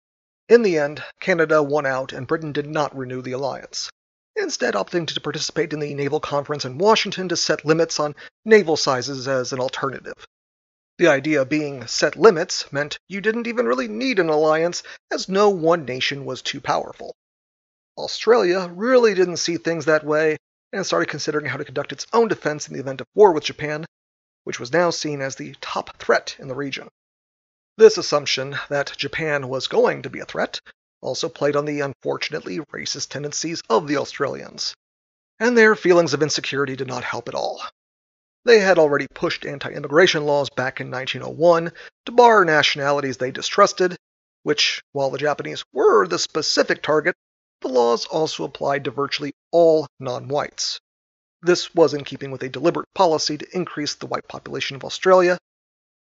In 0.48 0.62
the 0.62 0.78
end, 0.78 1.04
Canada 1.20 1.62
won 1.62 1.86
out 1.86 2.14
and 2.14 2.26
Britain 2.26 2.54
did 2.54 2.68
not 2.68 2.98
renew 2.98 3.22
the 3.22 3.34
alliance, 3.34 3.90
instead 4.38 4.74
opting 4.74 5.06
to 5.06 5.20
participate 5.20 5.74
in 5.74 5.82
the 5.82 5.96
naval 5.96 6.22
conference 6.22 6.64
in 6.64 6.78
Washington 6.78 7.28
to 7.28 7.36
set 7.36 7.66
limits 7.66 8.00
on 8.00 8.16
naval 8.46 8.78
sizes 8.78 9.28
as 9.28 9.52
an 9.52 9.60
alternative. 9.60 10.26
The 11.00 11.08
idea 11.08 11.46
being 11.46 11.88
set 11.88 12.18
limits 12.18 12.70
meant 12.74 13.00
you 13.08 13.22
didn't 13.22 13.48
even 13.48 13.66
really 13.66 13.88
need 13.88 14.20
an 14.20 14.28
alliance, 14.28 14.84
as 15.10 15.30
no 15.30 15.50
one 15.50 15.86
nation 15.86 16.26
was 16.26 16.42
too 16.42 16.60
powerful. 16.60 17.16
Australia 17.98 18.68
really 18.68 19.14
didn't 19.14 19.38
see 19.38 19.56
things 19.56 19.86
that 19.86 20.04
way 20.04 20.36
and 20.74 20.86
started 20.86 21.08
considering 21.08 21.46
how 21.46 21.56
to 21.56 21.64
conduct 21.64 21.94
its 21.94 22.06
own 22.12 22.28
defense 22.28 22.68
in 22.68 22.74
the 22.74 22.82
event 22.82 23.00
of 23.00 23.08
war 23.16 23.32
with 23.32 23.46
Japan, 23.46 23.86
which 24.44 24.60
was 24.60 24.74
now 24.74 24.90
seen 24.90 25.22
as 25.22 25.38
the 25.38 25.56
top 25.62 25.98
threat 26.00 26.36
in 26.38 26.50
the 26.50 26.54
region. 26.54 26.90
This 27.78 27.98
assumption 27.98 28.60
that 28.68 28.98
Japan 28.98 29.48
was 29.48 29.70
going 29.70 30.02
to 30.02 30.10
be 30.10 30.20
a 30.20 30.26
threat 30.26 30.60
also 31.00 31.30
played 31.30 31.56
on 31.56 31.64
the 31.64 31.80
unfortunately 31.80 32.60
racist 32.74 33.08
tendencies 33.08 33.62
of 33.70 33.88
the 33.88 33.96
Australians, 33.96 34.76
and 35.40 35.58
their 35.58 35.78
feelings 35.78 36.14
of 36.14 36.22
insecurity 36.22 36.76
did 36.76 36.88
not 36.88 37.06
help 37.06 37.30
at 37.30 37.36
all. 37.36 37.64
They 38.46 38.60
had 38.60 38.80
already 38.80 39.08
pushed 39.08 39.46
anti 39.46 39.70
immigration 39.72 40.26
laws 40.26 40.50
back 40.50 40.80
in 40.80 40.90
1901 40.90 41.74
to 42.06 42.12
bar 42.12 42.46
nationalities 42.46 43.18
they 43.18 43.32
distrusted, 43.32 43.98
which, 44.44 44.82
while 44.94 45.10
the 45.10 45.18
Japanese 45.18 45.64
were 45.74 46.08
the 46.08 46.20
specific 46.20 46.82
target, 46.82 47.16
the 47.62 47.68
laws 47.68 48.06
also 48.06 48.46
applied 48.46 48.86
to 48.86 48.92
virtually 48.92 49.34
all 49.52 49.88
non 50.00 50.30
whites. 50.30 50.80
This 51.42 51.74
was 51.76 51.94
in 51.94 52.04
keeping 52.04 52.32
with 52.32 52.44
a 52.44 52.50
deliberate 52.50 52.88
policy 52.94 53.38
to 53.38 53.56
increase 53.56 53.96
the 53.96 54.08
white 54.08 54.28
population 54.28 54.76
of 54.76 54.86
Australia, 54.86 55.38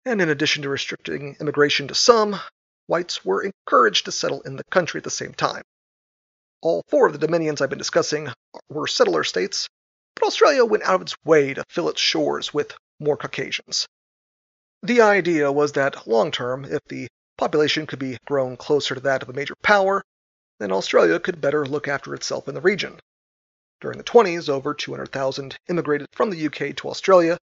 and 0.05 0.22
in 0.22 0.29
addition 0.29 0.63
to 0.63 0.69
restricting 0.69 1.36
immigration 1.39 1.88
to 1.89 1.96
some, 1.96 2.39
whites 2.88 3.24
were 3.25 3.43
encouraged 3.43 4.05
to 4.05 4.12
settle 4.12 4.41
in 4.41 4.55
the 4.55 4.63
country 4.72 5.00
at 5.00 5.03
the 5.03 5.10
same 5.10 5.34
time. 5.34 5.63
All 6.62 6.84
four 6.88 7.05
of 7.05 7.13
the 7.13 7.19
dominions 7.19 7.62
I've 7.62 7.69
been 7.69 7.77
discussing 7.77 8.29
were 8.69 8.88
settler 8.88 9.24
states, 9.24 9.67
but 10.19 10.27
Australia 10.27 10.65
went 10.65 10.83
out 10.83 10.95
of 10.95 11.01
its 11.01 11.15
way 11.23 11.53
to 11.53 11.63
fill 11.69 11.89
its 11.89 12.01
shores 12.01 12.53
with 12.53 12.75
more 12.99 13.17
Caucasians. 13.17 13.88
The 14.83 15.01
idea 15.01 15.51
was 15.51 15.73
that 15.73 16.07
long 16.07 16.31
term, 16.31 16.65
if 16.65 16.83
the 16.85 17.07
population 17.38 17.88
could 17.88 17.99
be 17.99 18.17
grown 18.25 18.57
closer 18.57 18.95
to 18.95 19.01
that 19.01 19.23
of 19.23 19.29
a 19.29 19.33
major 19.33 19.55
power, 19.63 20.03
then 20.59 20.71
Australia 20.71 21.19
could 21.19 21.41
better 21.41 21.65
look 21.65 21.88
after 21.88 22.13
itself 22.13 22.47
in 22.47 22.53
the 22.53 22.61
region. 22.61 22.99
During 23.81 23.97
the 23.97 24.03
20s, 24.03 24.49
over 24.49 24.73
200,000 24.73 25.57
immigrated 25.69 26.07
from 26.11 26.29
the 26.29 26.45
UK 26.47 26.75
to 26.77 26.89
Australia, 26.89 27.38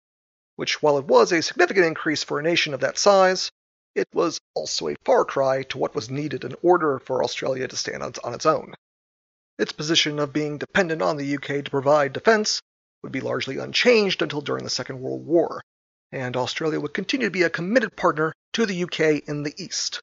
which, 0.57 0.81
while 0.81 0.97
it 0.97 1.05
was 1.05 1.31
a 1.31 1.41
significant 1.41 1.85
increase 1.85 2.23
for 2.23 2.39
a 2.39 2.43
nation 2.43 2.73
of 2.73 2.81
that 2.81 2.97
size, 2.97 3.51
it 3.95 4.07
was 4.13 4.39
also 4.53 4.89
a 4.89 4.95
far 5.05 5.23
cry 5.23 5.63
to 5.63 5.77
what 5.77 5.95
was 5.95 6.09
needed 6.09 6.43
in 6.43 6.55
order 6.61 6.99
for 6.99 7.23
Australia 7.23 7.67
to 7.67 7.77
stand 7.77 8.03
on 8.03 8.33
its 8.33 8.45
own. 8.45 8.75
Its 9.57 9.71
position 9.71 10.19
of 10.19 10.33
being 10.33 10.57
dependent 10.57 11.01
on 11.01 11.17
the 11.17 11.35
UK 11.35 11.63
to 11.63 11.71
provide 11.71 12.11
defense 12.11 12.61
would 13.01 13.11
be 13.11 13.21
largely 13.21 13.57
unchanged 13.57 14.21
until 14.21 14.41
during 14.41 14.63
the 14.63 14.69
Second 14.69 14.99
World 14.99 15.25
War, 15.25 15.61
and 16.11 16.35
Australia 16.35 16.79
would 16.79 16.93
continue 16.93 17.27
to 17.27 17.31
be 17.31 17.43
a 17.43 17.49
committed 17.49 17.95
partner 17.95 18.33
to 18.53 18.65
the 18.65 18.83
UK 18.83 19.27
in 19.27 19.43
the 19.43 19.53
East. 19.57 20.01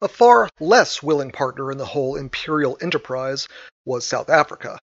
A 0.00 0.08
far 0.08 0.48
less 0.58 1.02
willing 1.02 1.30
partner 1.30 1.70
in 1.70 1.78
the 1.78 1.86
whole 1.86 2.16
imperial 2.16 2.76
enterprise 2.80 3.46
was 3.84 4.04
South 4.04 4.28
Africa. 4.28 4.78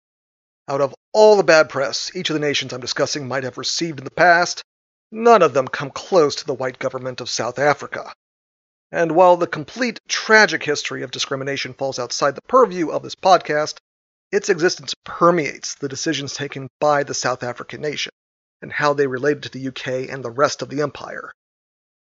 Out 0.68 0.82
of 0.82 0.94
all 1.14 1.38
the 1.38 1.44
bad 1.44 1.70
press 1.70 2.14
each 2.16 2.30
of 2.30 2.34
the 2.34 2.40
nations 2.40 2.74
I'm 2.74 2.82
discussing 2.82 3.28
might 3.28 3.44
have 3.44 3.58
received 3.58 4.00
in 4.00 4.06
the 4.06 4.12
past, 4.12 4.62
none 5.12 5.42
of 5.42 5.54
them 5.54 5.68
come 5.68 5.90
close 5.90 6.36
to 6.36 6.46
the 6.46 6.54
white 6.54 6.80
government 6.80 7.22
of 7.22 7.30
South 7.30 7.60
Africa. 7.60 8.12
And 8.92 9.14
while 9.14 9.38
the 9.38 9.48
complete 9.48 10.00
tragic 10.08 10.64
history 10.64 11.04
of 11.04 11.12
discrimination 11.12 11.74
falls 11.74 12.00
outside 12.00 12.36
the 12.36 12.42
purview 12.44 12.90
of 12.90 13.04
this 13.04 13.16
podcast, 13.16 13.80
its 14.32 14.50
existence 14.50 14.94
permeates 15.04 15.76
the 15.76 15.90
decisions 15.90 16.34
taken 16.34 16.70
by 16.80 17.04
the 17.04 17.14
South 17.14 17.44
African 17.44 17.82
nation 17.82 18.12
and 18.62 18.72
how 18.72 18.94
they 18.94 19.08
related 19.08 19.44
to 19.44 19.50
the 19.50 19.68
UK 19.68 20.10
and 20.10 20.24
the 20.24 20.32
rest 20.32 20.62
of 20.62 20.70
the 20.70 20.82
empire. 20.82 21.32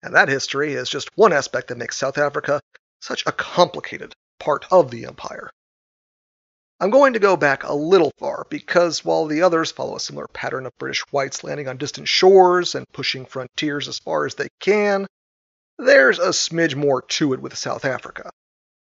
And 0.02 0.14
that 0.14 0.28
history 0.28 0.74
is 0.74 0.88
just 0.88 1.16
one 1.16 1.32
aspect 1.32 1.68
that 1.68 1.78
makes 1.78 1.96
South 1.96 2.18
Africa 2.18 2.60
such 3.00 3.24
a 3.26 3.32
complicated 3.32 4.14
part 4.38 4.66
of 4.70 4.90
the 4.90 5.06
empire. 5.06 5.50
I'm 6.80 6.90
going 6.90 7.12
to 7.12 7.20
go 7.20 7.36
back 7.36 7.62
a 7.62 7.72
little 7.72 8.10
far 8.18 8.44
because 8.50 9.04
while 9.04 9.26
the 9.26 9.42
others 9.42 9.70
follow 9.70 9.94
a 9.94 10.00
similar 10.00 10.26
pattern 10.26 10.66
of 10.66 10.76
British 10.78 11.02
whites 11.12 11.44
landing 11.44 11.68
on 11.68 11.76
distant 11.76 12.08
shores 12.08 12.74
and 12.74 12.84
pushing 12.92 13.24
frontiers 13.24 13.86
as 13.86 14.00
far 14.00 14.26
as 14.26 14.34
they 14.34 14.48
can, 14.58 15.06
there's 15.78 16.18
a 16.18 16.32
smidge 16.32 16.74
more 16.74 17.02
to 17.02 17.32
it 17.32 17.40
with 17.40 17.56
South 17.56 17.84
Africa. 17.84 18.30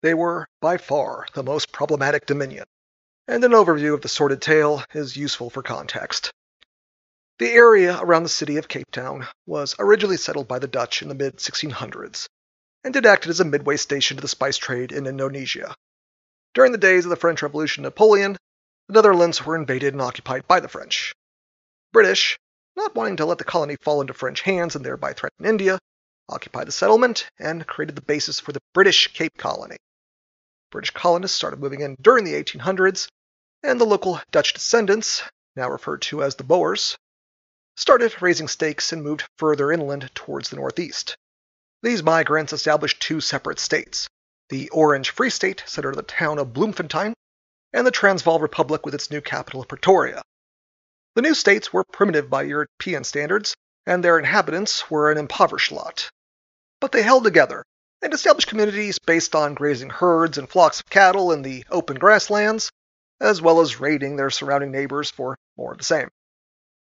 They 0.02 0.14
were, 0.14 0.48
by 0.62 0.78
far, 0.78 1.26
the 1.34 1.44
most 1.44 1.72
problematic 1.72 2.26
dominion, 2.26 2.66
and 3.28 3.44
an 3.44 3.52
overview 3.52 3.94
of 3.94 4.02
the 4.02 4.08
sordid 4.08 4.42
tale 4.42 4.84
is 4.94 5.18
useful 5.18 5.50
for 5.50 5.64
context. 5.64 6.32
The 7.40 7.52
area 7.52 8.00
around 8.00 8.24
the 8.24 8.30
city 8.30 8.58
of 8.58 8.68
Cape 8.68 8.92
Town 8.92 9.28
was 9.46 9.76
originally 9.80 10.18
settled 10.18 10.48
by 10.48 10.60
the 10.60 10.68
Dutch 10.68 11.02
in 11.02 11.10
the 11.10 11.16
mid 11.16 11.38
1600s, 11.38 12.28
and 12.84 12.96
it 12.96 13.06
acted 13.06 13.30
as 13.30 13.40
a 13.40 13.46
midway 13.46 13.78
station 13.78 14.18
to 14.18 14.22
the 14.22 14.28
spice 14.28 14.58
trade 14.58 14.92
in 14.92 15.08
Indonesia. 15.08 15.76
During 16.54 16.72
the 16.72 16.78
days 16.78 17.06
of 17.06 17.10
the 17.10 17.18
French 17.18 17.42
Revolution 17.42 17.84
Napoleon, 17.84 18.38
the 18.88 18.94
Netherlands 18.94 19.46
were 19.46 19.58
invaded 19.58 19.94
and 19.94 20.02
occupied 20.02 20.48
by 20.48 20.60
the 20.60 20.70
French. 20.70 21.14
British, 21.92 22.38
not 22.76 22.96
wanting 22.96 23.18
to 23.18 23.26
let 23.26 23.40
the 23.40 23.44
colony 23.44 23.76
fall 23.82 24.02
into 24.02 24.14
French 24.14 24.42
hands 24.42 24.76
and 24.76 24.86
thereby 24.86 25.14
threaten 25.14 25.46
India, 25.46 25.80
occupied 26.30 26.68
the 26.68 26.72
settlement 26.72 27.30
and 27.40 27.68
created 27.68 27.96
the 27.96 28.02
basis 28.02 28.40
for 28.40 28.52
the 28.52 28.62
British 28.74 29.14
Cape 29.14 29.38
Colony. 29.38 29.78
British 30.72 30.92
colonists 30.92 31.38
started 31.38 31.60
moving 31.60 31.82
in 31.82 31.96
during 32.02 32.26
the 32.26 32.34
1800s, 32.34 33.08
and 33.64 33.80
the 33.80 33.86
local 33.86 34.20
Dutch 34.32 34.54
descendants, 34.54 35.24
now 35.56 35.70
referred 35.70 36.02
to 36.04 36.24
as 36.24 36.36
the 36.36 36.44
Boers, 36.44 36.98
started 37.76 38.22
raising 38.22 38.48
stakes 38.48 38.92
and 38.92 39.04
moved 39.04 39.28
further 39.38 39.72
inland 39.72 40.10
towards 40.16 40.50
the 40.50 40.56
northeast. 40.56 41.16
These 41.82 42.04
migrants 42.04 42.54
established 42.54 43.02
two 43.02 43.22
separate 43.22 43.60
states 43.60 44.08
the 44.50 44.70
Orange 44.70 45.10
Free 45.10 45.30
State, 45.30 45.64
centered 45.66 45.92
in 45.92 45.98
the 45.98 46.04
town 46.04 46.40
of 46.40 46.54
Bloemfontein, 46.54 47.14
and 47.74 47.86
the 47.86 47.92
Transvaal 47.92 48.40
Republic 48.40 48.86
with 48.86 48.94
its 48.94 49.10
new 49.10 49.22
capital 49.22 49.66
Pretoria. 49.66 50.22
The 51.16 51.22
new 51.22 51.34
states 51.34 51.72
were 51.74 51.84
primitive 51.84 52.30
by 52.30 52.44
European 52.44 53.04
standards, 53.04 53.56
and 53.86 54.04
their 54.04 54.20
inhabitants 54.20 54.90
were 54.90 55.12
an 55.12 55.18
impoverished 55.18 55.72
lot. 55.72 56.10
But 56.86 56.92
they 56.92 57.02
held 57.02 57.24
together 57.24 57.66
and 58.04 58.14
established 58.14 58.48
communities 58.48 59.00
based 59.00 59.34
on 59.34 59.56
grazing 59.56 59.90
herds 59.90 60.38
and 60.38 60.48
flocks 60.48 60.82
of 60.82 60.86
cattle 60.88 61.32
in 61.32 61.42
the 61.42 61.66
open 61.72 61.98
grasslands, 61.98 62.72
as 63.20 63.42
well 63.42 63.60
as 63.60 63.80
raiding 63.80 64.18
their 64.18 64.30
surrounding 64.30 64.70
neighbors 64.70 65.10
for 65.10 65.36
more 65.58 65.72
of 65.72 65.80
the 65.80 65.84
same. 65.84 66.10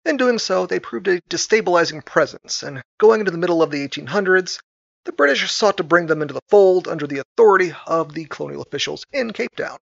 In 0.06 0.16
doing 0.18 0.38
so, 0.38 0.68
they 0.68 0.80
proved 0.80 1.08
a 1.08 1.20
destabilizing 1.22 2.06
presence, 2.06 2.62
and 2.62 2.84
going 3.00 3.22
into 3.22 3.32
the 3.32 3.40
middle 3.40 3.64
of 3.64 3.72
the 3.72 3.88
1800s, 3.88 4.60
the 5.06 5.14
British 5.14 5.52
sought 5.52 5.78
to 5.78 5.84
bring 5.84 6.06
them 6.06 6.22
into 6.22 6.36
the 6.36 6.46
fold 6.48 6.88
under 6.88 7.08
the 7.08 7.18
authority 7.18 7.74
of 7.88 8.14
the 8.14 8.26
colonial 8.26 8.62
officials 8.62 9.04
in 9.12 9.34
Cape 9.34 9.56
Town. 9.56 9.80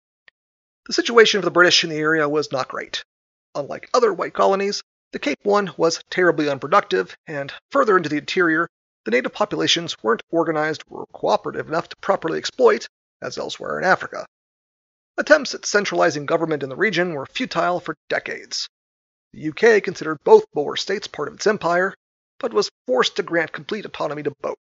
The 0.85 0.93
situation 0.93 1.39
of 1.39 1.47
the 1.47 1.51
British 1.51 1.85
in 1.85 1.89
the 1.89 1.97
area 1.97 2.29
was 2.29 2.53
not 2.53 2.69
great. 2.69 3.03
Unlike 3.55 3.89
other 3.95 4.13
white 4.13 4.35
colonies, 4.35 4.83
the 5.13 5.19
Cape 5.19 5.41
one 5.43 5.73
was 5.79 6.03
terribly 6.11 6.51
unproductive, 6.51 7.17
and 7.27 7.51
further 7.71 7.97
into 7.97 8.11
the 8.11 8.19
interior, 8.19 8.69
the 9.05 9.11
native 9.11 9.33
populations 9.33 9.97
weren't 10.03 10.23
organized 10.31 10.85
or 10.89 11.07
cooperative 11.13 11.69
enough 11.69 11.89
to 11.89 11.97
properly 11.97 12.39
exploit, 12.39 12.87
as 13.21 13.37
elsewhere 13.37 13.79
in 13.79 13.85
Africa. 13.85 14.27
Attempts 15.19 15.55
at 15.55 15.67
centralizing 15.67 16.25
government 16.25 16.63
in 16.63 16.69
the 16.69 16.77
region 16.77 17.15
were 17.15 17.27
futile 17.27 17.81
for 17.81 17.97
decades. 18.09 18.69
The 19.33 19.49
UK 19.49 19.83
considered 19.83 20.23
both 20.25 20.51
Boer 20.53 20.77
states 20.77 21.07
part 21.07 21.29
of 21.29 21.35
its 21.35 21.47
empire, 21.47 21.95
but 22.39 22.55
was 22.55 22.71
forced 22.87 23.17
to 23.17 23.23
grant 23.23 23.53
complete 23.53 23.85
autonomy 23.85 24.23
to 24.23 24.33
both. 24.41 24.59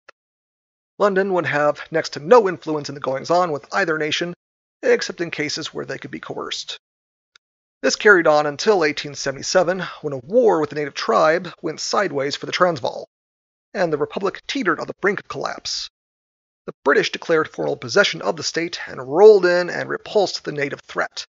London 0.99 1.33
would 1.33 1.47
have 1.47 1.81
next 1.91 2.11
to 2.11 2.21
no 2.21 2.49
influence 2.49 2.89
in 2.89 2.95
the 2.95 3.01
goings 3.01 3.31
on 3.31 3.53
with 3.53 3.67
either 3.73 3.99
nation, 3.99 4.35
except 4.83 5.21
in 5.21 5.31
cases 5.31 5.73
where 5.75 5.85
they 5.85 5.99
could 5.99 6.11
be 6.11 6.21
coerced. 6.21 6.79
This 7.83 7.97
carried 7.97 8.27
on 8.27 8.47
until 8.47 8.79
1877, 8.79 9.81
when 10.03 10.13
a 10.13 10.19
war 10.19 10.61
with 10.61 10.71
the 10.71 10.77
native 10.77 10.95
tribe 10.95 11.53
went 11.63 11.81
sideways 11.81 12.35
for 12.35 12.47
the 12.47 12.53
Transvaal, 12.53 13.09
and 13.79 13.93
the 13.93 13.97
Republic 13.97 14.43
teetered 14.49 14.81
on 14.81 14.89
the 14.89 14.95
brink 15.01 15.21
of 15.21 15.29
collapse. 15.29 15.89
The 16.67 16.75
British 16.85 17.13
declared 17.13 17.49
formal 17.49 17.77
possession 17.77 18.21
of 18.21 18.37
the 18.37 18.43
state 18.43 18.81
and 18.89 19.09
rolled 19.09 19.47
in 19.47 19.71
and 19.71 19.89
repulsed 19.89 20.45
the 20.45 20.53
native 20.53 20.81
threat. 20.81 21.25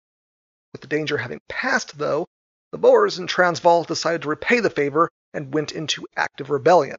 With 0.73 0.81
the 0.81 0.87
danger 0.87 1.19
having 1.19 1.41
passed, 1.49 1.99
though, 1.99 2.27
the 2.71 2.79
Boers 2.79 3.19
in 3.19 3.27
Transvaal 3.27 3.83
decided 3.83 4.23
to 4.23 4.29
repay 4.29 4.61
the 4.61 4.71
favor 4.71 5.11
and 5.35 5.53
went 5.53 5.73
into 5.73 6.07
active 6.17 6.49
rebellion. 6.49 6.99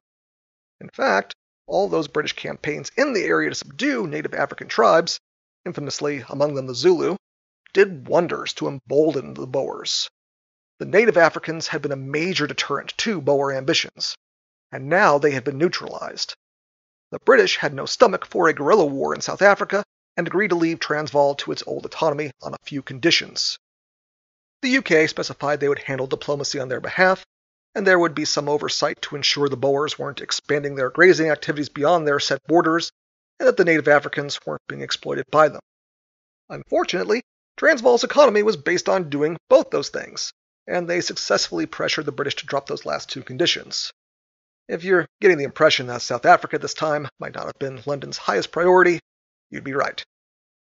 In 0.82 0.90
fact, 0.90 1.34
all 1.66 1.88
those 1.88 2.10
British 2.10 2.34
campaigns 2.34 2.92
in 2.98 3.14
the 3.14 3.24
area 3.24 3.50
to 3.50 3.56
subdue 3.56 4.06
native 4.06 4.34
African 4.34 4.68
tribes, 4.68 5.20
infamously 5.66 6.26
among 6.30 6.56
them 6.56 6.68
the 6.68 6.76
Zulu, 6.76 7.16
did 7.74 8.08
wonders 8.08 8.54
to 8.56 8.68
embolden 8.68 9.34
the 9.34 9.48
Boers. 9.48 10.10
The 10.80 10.86
native 10.86 11.16
Africans 11.16 11.68
had 11.68 11.82
been 11.82 11.92
a 11.94 11.96
major 11.96 12.48
deterrent 12.48 12.98
to 12.98 13.22
Boer 13.22 13.54
ambitions, 13.54 14.16
and 14.72 14.90
now 14.90 15.18
they 15.18 15.32
had 15.32 15.44
been 15.44 15.58
neutralized. 15.58 16.36
The 17.12 17.20
British 17.20 17.58
had 17.58 17.74
no 17.74 17.86
stomach 17.86 18.26
for 18.26 18.48
a 18.48 18.54
guerrilla 18.54 18.86
war 18.86 19.16
in 19.16 19.22
South 19.22 19.42
Africa 19.42 19.84
and 20.18 20.28
agreed 20.28 20.50
to 20.50 20.56
leave 20.56 20.80
Transvaal 20.80 21.36
to 21.36 21.52
its 21.52 21.64
old 21.66 21.86
autonomy 21.86 22.32
on 22.42 22.54
a 22.54 22.66
few 22.66 22.82
conditions. 22.82 23.58
The 24.62 24.78
UK 24.78 25.08
specified 25.08 25.60
they 25.60 25.70
would 25.70 25.80
handle 25.80 26.08
diplomacy 26.08 26.60
on 26.60 26.68
their 26.68 26.82
behalf, 26.82 27.24
and 27.76 27.86
there 27.86 28.00
would 28.00 28.16
be 28.16 28.26
some 28.26 28.50
oversight 28.50 29.02
to 29.04 29.16
ensure 29.16 29.48
the 29.48 29.56
Boers 29.56 30.00
weren't 30.00 30.20
expanding 30.20 30.76
their 30.76 30.90
grazing 30.90 31.30
activities 31.30 31.70
beyond 31.70 32.08
their 32.08 32.20
set 32.20 32.44
borders, 32.48 32.92
and 33.40 33.48
that 33.48 33.56
the 33.56 33.66
native 33.66 33.88
Africans 33.88 34.40
weren't 34.46 34.66
being 34.68 34.82
exploited 34.82 35.26
by 35.32 35.50
them. 35.50 35.62
Unfortunately, 36.50 37.22
Transvaal's 37.58 38.04
economy 38.04 38.42
was 38.42 38.58
based 38.58 38.90
on 38.90 39.10
doing 39.10 39.38
both 39.48 39.70
those 39.70 39.90
things, 39.90 40.34
and 40.66 40.90
they 40.90 41.02
successfully 41.02 41.68
pressured 41.68 42.06
the 42.06 42.12
British 42.12 42.36
to 42.38 42.46
drop 42.46 42.68
those 42.68 42.86
last 42.86 43.10
two 43.10 43.24
conditions. 43.24 43.92
If 44.68 44.84
you're 44.84 45.08
getting 45.22 45.38
the 45.38 45.46
impression 45.46 45.88
that 45.88 46.02
South 46.02 46.26
Africa 46.26 46.56
at 46.56 46.62
this 46.62 46.74
time 46.74 47.08
might 47.20 47.34
not 47.34 47.46
have 47.46 47.58
been 47.58 47.82
London's 47.86 48.18
highest 48.18 48.52
priority, 48.52 49.00
you'd 49.50 49.64
be 49.64 49.74
right. 49.74 50.04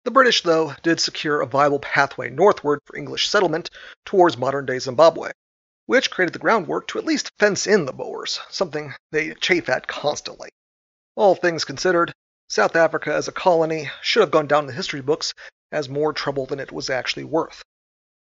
The 0.04 0.11
British, 0.11 0.42
though, 0.42 0.75
did 0.83 1.00
secure 1.00 1.42
a 1.42 1.47
viable 1.47 1.80
pathway 1.80 2.30
northward 2.30 2.80
for 2.87 2.97
English 2.97 3.28
settlement 3.28 3.69
towards 4.07 4.38
modern 4.38 4.64
day 4.64 4.78
Zimbabwe, 4.78 5.33
which 5.85 6.11
created 6.11 6.33
the 6.33 6.38
groundwork 6.38 6.88
to 6.88 6.99
at 6.99 7.04
least 7.04 7.30
fence 7.38 7.66
in 7.66 7.85
the 7.85 7.92
Boers, 7.92 8.40
something 8.49 8.95
they 9.12 9.35
chafe 9.35 9.69
at 9.69 9.87
constantly. 9.87 10.49
All 11.14 11.35
things 11.35 11.66
considered, 11.66 12.14
South 12.49 12.76
Africa 12.76 13.14
as 13.14 13.28
a 13.28 13.33
colony 13.33 13.90
should 14.01 14.22
have 14.22 14.31
gone 14.31 14.46
down 14.46 14.64
in 14.64 14.68
the 14.68 14.72
history 14.72 15.03
books 15.03 15.35
as 15.70 15.90
more 15.90 16.14
trouble 16.14 16.46
than 16.46 16.59
it 16.61 16.72
was 16.72 16.88
actually 16.88 17.25
worth. 17.25 17.62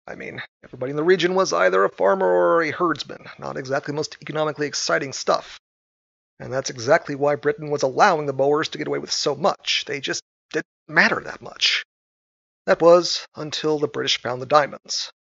I 0.07 0.15
mean, 0.15 0.43
everybody 0.65 0.91
in 0.91 0.97
the 0.97 1.05
region 1.05 1.35
was 1.35 1.53
either 1.53 1.85
a 1.85 1.91
farmer 1.91 2.27
or 2.27 2.63
a 2.63 2.71
herdsman, 2.71 3.27
not 3.39 3.57
exactly 3.57 3.95
most 3.95 4.17
economically 4.21 4.67
exciting 4.67 5.13
stuff. 5.13 5.61
And 6.41 6.53
that's 6.53 6.71
exactly 6.71 7.15
why 7.15 7.37
Britain 7.37 7.71
was 7.71 7.83
allowing 7.83 8.27
the 8.27 8.33
Boers 8.33 8.71
to 8.71 8.79
get 8.79 8.87
away 8.87 8.99
with 8.99 9.13
so 9.13 9.35
much. 9.35 9.85
They 9.87 10.01
just 10.01 10.23
didn't 10.53 10.67
matter 10.89 11.21
that 11.21 11.43
much. 11.43 11.85
That 12.67 12.81
was 12.81 13.27
until 13.37 13.79
the 13.79 13.89
British 13.89 14.21
found 14.21 14.41
the 14.41 14.47
diamonds. 14.47 15.13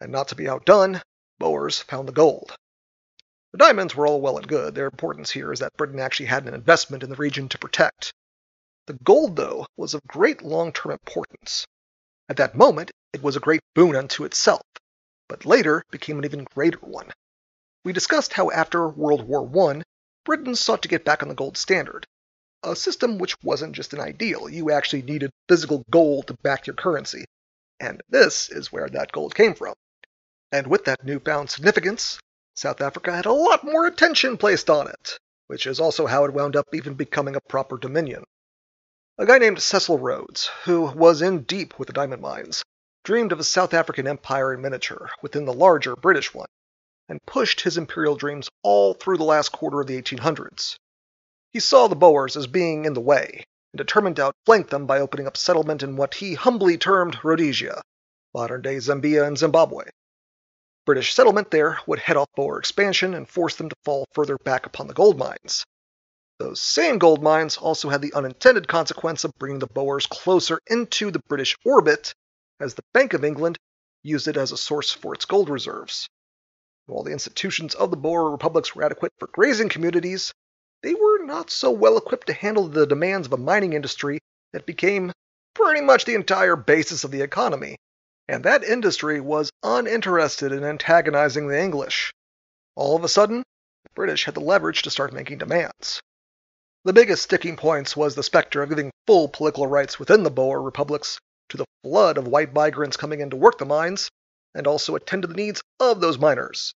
And 0.00 0.10
not 0.10 0.28
to 0.28 0.36
be 0.36 0.48
outdone, 0.48 1.02
Boers 1.38 1.80
found 1.80 2.08
the 2.08 2.12
gold. 2.12 2.56
The 3.52 3.58
diamonds 3.58 3.94
were 3.94 4.06
all 4.06 4.20
well 4.20 4.38
and 4.38 4.46
good. 4.48 4.74
Their 4.74 4.86
importance 4.86 5.30
here 5.30 5.52
is 5.52 5.60
that 5.60 5.76
Britain 5.76 6.00
actually 6.00 6.26
had 6.26 6.46
an 6.46 6.54
investment 6.54 7.02
in 7.02 7.10
the 7.10 7.16
region 7.16 7.48
to 7.50 7.58
protect. 7.58 8.12
The 8.86 8.94
gold, 8.94 9.36
though, 9.36 9.66
was 9.76 9.94
of 9.94 10.02
great 10.06 10.42
long 10.42 10.72
term 10.72 10.92
importance. 10.92 11.66
At 12.28 12.36
that 12.36 12.54
moment, 12.54 12.90
it 13.14 13.22
was 13.22 13.36
a 13.36 13.40
great 13.40 13.62
boon 13.74 13.96
unto 13.96 14.24
itself, 14.24 14.60
but 15.28 15.46
later 15.46 15.82
became 15.90 16.18
an 16.18 16.26
even 16.26 16.44
greater 16.44 16.78
one. 16.78 17.10
We 17.84 17.92
discussed 17.94 18.34
how 18.34 18.50
after 18.50 18.86
World 18.86 19.22
War 19.22 19.48
I, 19.70 19.82
Britain 20.24 20.54
sought 20.54 20.82
to 20.82 20.88
get 20.88 21.06
back 21.06 21.22
on 21.22 21.28
the 21.28 21.34
gold 21.34 21.56
standard, 21.56 22.04
a 22.62 22.76
system 22.76 23.16
which 23.16 23.34
wasn't 23.42 23.74
just 23.74 23.94
an 23.94 24.00
ideal. 24.00 24.48
You 24.48 24.70
actually 24.70 25.02
needed 25.02 25.30
physical 25.48 25.84
gold 25.90 26.26
to 26.26 26.34
back 26.42 26.66
your 26.66 26.76
currency, 26.76 27.24
and 27.80 28.02
this 28.10 28.50
is 28.50 28.70
where 28.70 28.88
that 28.90 29.12
gold 29.12 29.34
came 29.34 29.54
from. 29.54 29.72
And 30.52 30.66
with 30.66 30.84
that 30.84 31.04
newfound 31.04 31.48
significance, 31.48 32.18
South 32.56 32.82
Africa 32.82 33.14
had 33.14 33.24
a 33.24 33.32
lot 33.32 33.64
more 33.64 33.86
attention 33.86 34.36
placed 34.36 34.68
on 34.68 34.88
it, 34.88 35.18
which 35.46 35.66
is 35.66 35.80
also 35.80 36.06
how 36.06 36.24
it 36.24 36.34
wound 36.34 36.56
up 36.56 36.66
even 36.74 36.92
becoming 36.92 37.36
a 37.36 37.40
proper 37.40 37.78
dominion. 37.78 38.24
A 39.20 39.26
guy 39.26 39.38
named 39.38 39.60
Cecil 39.60 39.98
Rhodes, 39.98 40.48
who 40.62 40.82
was 40.82 41.22
in 41.22 41.42
deep 41.42 41.76
with 41.76 41.88
the 41.88 41.92
diamond 41.92 42.22
mines, 42.22 42.62
dreamed 43.02 43.32
of 43.32 43.40
a 43.40 43.44
South 43.44 43.74
African 43.74 44.06
empire 44.06 44.54
in 44.54 44.60
miniature 44.60 45.10
within 45.22 45.44
the 45.44 45.52
larger 45.52 45.96
British 45.96 46.32
one, 46.32 46.46
and 47.08 47.18
pushed 47.26 47.62
his 47.62 47.76
imperial 47.76 48.14
dreams 48.14 48.48
all 48.62 48.94
through 48.94 49.16
the 49.16 49.24
last 49.24 49.50
quarter 49.50 49.80
of 49.80 49.88
the 49.88 50.00
1800s. 50.00 50.76
He 51.50 51.58
saw 51.58 51.88
the 51.88 51.96
Boers 51.96 52.36
as 52.36 52.46
being 52.46 52.84
in 52.84 52.94
the 52.94 53.00
way, 53.00 53.44
and 53.72 53.78
determined 53.78 54.14
to 54.16 54.26
outflank 54.26 54.70
them 54.70 54.86
by 54.86 55.00
opening 55.00 55.26
up 55.26 55.36
settlement 55.36 55.82
in 55.82 55.96
what 55.96 56.14
he 56.14 56.34
humbly 56.34 56.78
termed 56.78 57.18
Rhodesia, 57.24 57.82
modern 58.32 58.62
day 58.62 58.76
Zambia 58.76 59.26
and 59.26 59.36
Zimbabwe. 59.36 59.86
British 60.86 61.12
settlement 61.12 61.50
there 61.50 61.80
would 61.88 61.98
head 61.98 62.16
off 62.16 62.28
Boer 62.36 62.60
expansion 62.60 63.14
and 63.14 63.28
force 63.28 63.56
them 63.56 63.68
to 63.68 63.76
fall 63.84 64.06
further 64.12 64.38
back 64.44 64.64
upon 64.64 64.86
the 64.86 64.94
gold 64.94 65.18
mines. 65.18 65.64
Those 66.38 66.60
same 66.60 66.98
gold 66.98 67.22
mines 67.22 67.56
also 67.56 67.88
had 67.88 68.02
the 68.02 68.12
unintended 68.14 68.68
consequence 68.68 69.24
of 69.24 69.36
bringing 69.38 69.58
the 69.58 69.66
Boers 69.66 70.06
closer 70.06 70.60
into 70.66 71.10
the 71.10 71.18
British 71.28 71.56
orbit, 71.64 72.14
as 72.60 72.74
the 72.74 72.84
Bank 72.94 73.12
of 73.14 73.24
England 73.24 73.58
used 74.02 74.28
it 74.28 74.36
as 74.36 74.52
a 74.52 74.56
source 74.56 74.90
for 74.92 75.14
its 75.14 75.24
gold 75.24 75.48
reserves. 75.50 76.08
While 76.86 77.02
the 77.02 77.12
institutions 77.12 77.74
of 77.74 77.90
the 77.90 77.96
Boer 77.96 78.30
republics 78.30 78.74
were 78.74 78.84
adequate 78.84 79.12
for 79.18 79.28
grazing 79.28 79.68
communities, 79.68 80.32
they 80.82 80.94
were 80.94 81.24
not 81.24 81.50
so 81.50 81.70
well 81.70 81.96
equipped 81.96 82.28
to 82.28 82.32
handle 82.32 82.68
the 82.68 82.86
demands 82.86 83.26
of 83.26 83.32
a 83.32 83.36
mining 83.36 83.72
industry 83.72 84.20
that 84.52 84.66
became 84.66 85.12
pretty 85.54 85.80
much 85.80 86.04
the 86.04 86.14
entire 86.14 86.56
basis 86.56 87.04
of 87.04 87.10
the 87.10 87.22
economy 87.22 87.76
and 88.28 88.44
that 88.44 88.62
industry 88.62 89.20
was 89.20 89.50
uninterested 89.62 90.52
in 90.52 90.62
antagonizing 90.62 91.48
the 91.48 91.58
English. 91.58 92.12
All 92.76 92.94
of 92.94 93.02
a 93.02 93.08
sudden, 93.08 93.38
the 93.38 93.90
British 93.94 94.24
had 94.24 94.34
the 94.34 94.40
leverage 94.40 94.82
to 94.82 94.90
start 94.90 95.14
making 95.14 95.38
demands. 95.38 96.02
The 96.84 96.92
biggest 96.92 97.24
sticking 97.24 97.56
points 97.56 97.96
was 97.96 98.14
the 98.14 98.22
specter 98.22 98.62
of 98.62 98.68
giving 98.68 98.92
full 99.06 99.28
political 99.28 99.66
rights 99.66 99.98
within 99.98 100.22
the 100.22 100.30
Boer 100.30 100.62
republics 100.62 101.18
to 101.48 101.56
the 101.56 101.66
flood 101.82 102.16
of 102.16 102.28
white 102.28 102.52
migrants 102.52 102.96
coming 102.96 103.20
in 103.20 103.30
to 103.30 103.36
work 103.36 103.58
the 103.58 103.64
mines, 103.64 104.10
and 104.54 104.66
also 104.66 104.94
attend 104.94 105.22
to 105.22 105.28
the 105.28 105.34
needs 105.34 105.60
of 105.80 106.00
those 106.00 106.18
miners. 106.18 106.72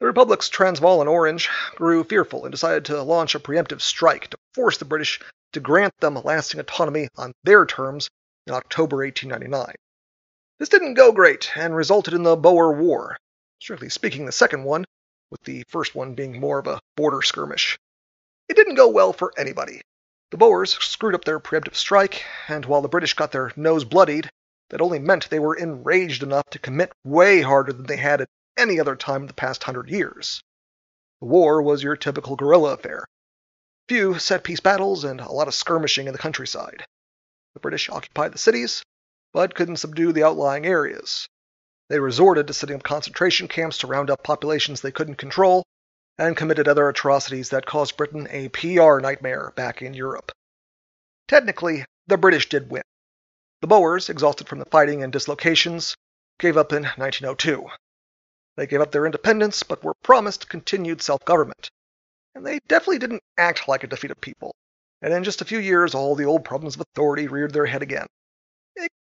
The 0.00 0.06
republics 0.06 0.48
Transvaal 0.48 1.00
and 1.00 1.08
Orange 1.08 1.48
grew 1.76 2.04
fearful 2.04 2.44
and 2.44 2.52
decided 2.52 2.84
to 2.86 3.02
launch 3.02 3.34
a 3.34 3.40
preemptive 3.40 3.80
strike 3.80 4.28
to 4.30 4.38
force 4.54 4.78
the 4.78 4.84
British 4.84 5.20
to 5.52 5.60
grant 5.60 5.94
them 6.00 6.20
lasting 6.22 6.60
autonomy 6.60 7.08
on 7.16 7.32
their 7.44 7.64
terms 7.64 8.08
in 8.46 8.54
October 8.54 8.98
1899. 8.98 9.74
This 10.58 10.68
didn't 10.68 10.94
go 10.94 11.12
great 11.12 11.56
and 11.56 11.74
resulted 11.74 12.12
in 12.12 12.22
the 12.22 12.36
Boer 12.36 12.72
War, 12.72 13.16
strictly 13.60 13.88
speaking, 13.88 14.26
the 14.26 14.32
second 14.32 14.64
one, 14.64 14.84
with 15.30 15.42
the 15.42 15.64
first 15.68 15.94
one 15.94 16.14
being 16.14 16.40
more 16.40 16.58
of 16.58 16.66
a 16.66 16.80
border 16.96 17.22
skirmish. 17.22 17.78
It 18.48 18.56
didn't 18.56 18.76
go 18.76 18.88
well 18.88 19.12
for 19.12 19.32
anybody. 19.36 19.82
The 20.30 20.36
Boers 20.36 20.74
screwed 20.78 21.14
up 21.14 21.24
their 21.24 21.40
preemptive 21.40 21.74
strike, 21.74 22.24
and 22.48 22.64
while 22.64 22.82
the 22.82 22.88
British 22.88 23.14
got 23.14 23.32
their 23.32 23.52
nose 23.56 23.84
bloodied, 23.84 24.30
that 24.70 24.80
only 24.80 24.98
meant 24.98 25.30
they 25.30 25.38
were 25.38 25.54
enraged 25.54 26.22
enough 26.22 26.48
to 26.50 26.58
commit 26.58 26.92
way 27.04 27.40
harder 27.40 27.72
than 27.72 27.86
they 27.86 27.96
had 27.96 28.20
at 28.20 28.28
any 28.56 28.78
other 28.78 28.96
time 28.96 29.22
in 29.22 29.26
the 29.26 29.34
past 29.34 29.64
hundred 29.64 29.88
years. 29.88 30.42
The 31.20 31.26
war 31.26 31.62
was 31.62 31.82
your 31.82 31.96
typical 31.96 32.36
guerrilla 32.36 32.74
affair. 32.74 33.04
Few 33.88 34.18
set 34.18 34.44
piece 34.44 34.60
battles 34.60 35.04
and 35.04 35.20
a 35.20 35.32
lot 35.32 35.48
of 35.48 35.54
skirmishing 35.54 36.06
in 36.06 36.12
the 36.12 36.18
countryside. 36.18 36.84
The 37.54 37.60
British 37.60 37.88
occupied 37.88 38.32
the 38.32 38.38
cities, 38.38 38.82
but 39.32 39.54
couldn't 39.54 39.76
subdue 39.76 40.12
the 40.12 40.24
outlying 40.24 40.66
areas. 40.66 41.26
They 41.88 41.98
resorted 41.98 42.46
to 42.46 42.54
setting 42.54 42.76
up 42.76 42.82
concentration 42.82 43.48
camps 43.48 43.78
to 43.78 43.86
round 43.86 44.10
up 44.10 44.22
populations 44.22 44.80
they 44.80 44.92
couldn't 44.92 45.16
control, 45.16 45.64
and 46.18 46.36
committed 46.36 46.66
other 46.66 46.88
atrocities 46.88 47.50
that 47.50 47.64
caused 47.64 47.96
Britain 47.96 48.26
a 48.30 48.48
PR 48.48 48.98
nightmare 48.98 49.52
back 49.54 49.80
in 49.80 49.94
Europe. 49.94 50.32
Technically, 51.28 51.84
the 52.06 52.18
British 52.18 52.48
did 52.48 52.70
win. 52.70 52.82
The 53.60 53.68
Boers, 53.68 54.08
exhausted 54.08 54.48
from 54.48 54.58
the 54.58 54.64
fighting 54.66 55.02
and 55.02 55.12
dislocations, 55.12 55.96
gave 56.38 56.56
up 56.56 56.72
in 56.72 56.82
1902. 56.82 57.68
They 58.56 58.66
gave 58.66 58.80
up 58.80 58.90
their 58.90 59.06
independence, 59.06 59.62
but 59.62 59.84
were 59.84 59.94
promised 60.02 60.48
continued 60.48 61.02
self 61.02 61.24
government. 61.24 61.70
And 62.34 62.44
they 62.44 62.58
definitely 62.66 62.98
didn't 62.98 63.22
act 63.36 63.68
like 63.68 63.84
a 63.84 63.86
defeated 63.86 64.20
people. 64.20 64.54
And 65.00 65.12
in 65.12 65.22
just 65.22 65.40
a 65.40 65.44
few 65.44 65.58
years, 65.58 65.94
all 65.94 66.16
the 66.16 66.24
old 66.24 66.44
problems 66.44 66.74
of 66.74 66.80
authority 66.80 67.28
reared 67.28 67.52
their 67.52 67.66
head 67.66 67.82
again. 67.82 68.06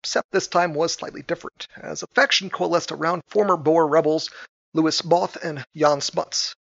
Except 0.03 0.31
this 0.31 0.49
time 0.49 0.75
was 0.75 0.93
slightly 0.93 1.23
different, 1.23 1.67
as 1.77 2.03
a 2.03 2.07
faction 2.09 2.51
coalesced 2.51 2.93
around 2.93 3.23
former 3.27 3.57
Boer 3.57 3.87
rebels 3.87 4.31
Louis 4.75 5.01
Botha 5.03 5.39
and 5.43 5.65
Jan 5.77 6.01
Smuts. 6.01 6.55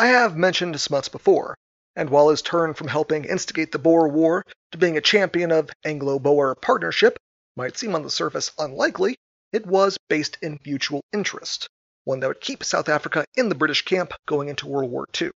I 0.00 0.06
have 0.06 0.36
mentioned 0.36 0.80
Smuts 0.80 1.08
before, 1.08 1.56
and 1.96 2.08
while 2.08 2.28
his 2.28 2.40
turn 2.40 2.72
from 2.72 2.86
helping 2.86 3.24
instigate 3.24 3.72
the 3.72 3.80
Boer 3.80 4.06
War 4.06 4.44
to 4.70 4.78
being 4.78 4.96
a 4.96 5.00
champion 5.00 5.50
of 5.50 5.70
Anglo-Boer 5.84 6.54
partnership 6.54 7.18
might 7.56 7.76
seem 7.76 7.96
on 7.96 8.04
the 8.04 8.10
surface 8.10 8.52
unlikely, 8.60 9.16
it 9.52 9.66
was 9.66 9.98
based 10.08 10.38
in 10.40 10.60
mutual 10.64 11.00
interest, 11.12 11.66
one 12.04 12.20
that 12.20 12.28
would 12.28 12.40
keep 12.40 12.62
South 12.62 12.88
Africa 12.88 13.24
in 13.34 13.48
the 13.48 13.56
British 13.56 13.84
camp 13.84 14.12
going 14.24 14.48
into 14.48 14.68
World 14.68 14.88
War 14.88 15.08
II. 15.20 15.32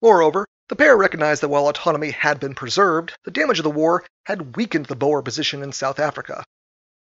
Moreover, 0.00 0.46
the 0.68 0.76
pair 0.76 0.96
recognized 0.96 1.42
that 1.42 1.48
while 1.48 1.66
autonomy 1.66 2.12
had 2.12 2.38
been 2.38 2.54
preserved, 2.54 3.12
the 3.24 3.32
damage 3.32 3.58
of 3.58 3.64
the 3.64 3.70
war 3.70 4.06
had 4.24 4.54
weakened 4.54 4.86
the 4.86 4.94
Boer 4.94 5.20
position 5.20 5.64
in 5.64 5.72
South 5.72 5.98
Africa. 5.98 6.44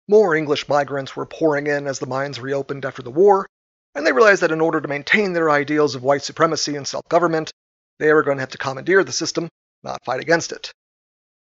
More 0.09 0.35
English 0.35 0.67
migrants 0.67 1.15
were 1.15 1.25
pouring 1.25 1.67
in 1.67 1.87
as 1.87 1.99
the 1.99 2.07
mines 2.07 2.41
reopened 2.41 2.83
after 2.83 3.01
the 3.01 3.09
war, 3.09 3.47
and 3.95 4.05
they 4.05 4.11
realized 4.11 4.41
that 4.41 4.51
in 4.51 4.61
order 4.61 4.81
to 4.81 4.87
maintain 4.87 5.33
their 5.33 5.49
ideals 5.49 5.95
of 5.95 6.03
white 6.03 6.23
supremacy 6.23 6.75
and 6.75 6.87
self 6.87 7.07
government, 7.09 7.51
they 7.99 8.11
were 8.11 8.23
going 8.23 8.37
to 8.37 8.41
have 8.41 8.49
to 8.49 8.57
commandeer 8.57 9.03
the 9.03 9.11
system, 9.11 9.49
not 9.83 10.03
fight 10.03 10.21
against 10.21 10.51
it. 10.51 10.71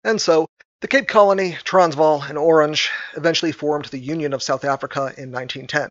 And 0.04 0.22
so, 0.22 0.48
the 0.82 0.88
Cape 0.88 1.08
Colony, 1.08 1.58
Transvaal, 1.64 2.22
and 2.22 2.38
Orange 2.38 2.92
eventually 3.16 3.52
formed 3.52 3.86
the 3.86 3.98
Union 3.98 4.34
of 4.34 4.44
South 4.44 4.64
Africa 4.64 5.14
in 5.18 5.32
1910. 5.32 5.90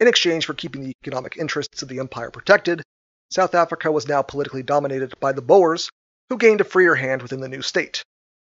In 0.00 0.08
exchange 0.08 0.44
for 0.44 0.54
keeping 0.54 0.82
the 0.82 0.92
economic 1.02 1.36
interests 1.38 1.82
of 1.82 1.88
the 1.88 2.00
empire 2.00 2.30
protected, 2.30 2.82
South 3.30 3.54
Africa 3.54 3.90
was 3.90 4.06
now 4.06 4.20
politically 4.22 4.62
dominated 4.62 5.18
by 5.20 5.32
the 5.32 5.40
Boers, 5.40 5.88
who 6.28 6.36
gained 6.36 6.60
a 6.60 6.64
freer 6.64 6.94
hand 6.94 7.22
within 7.22 7.40
the 7.40 7.48
new 7.48 7.62
state. 7.62 8.04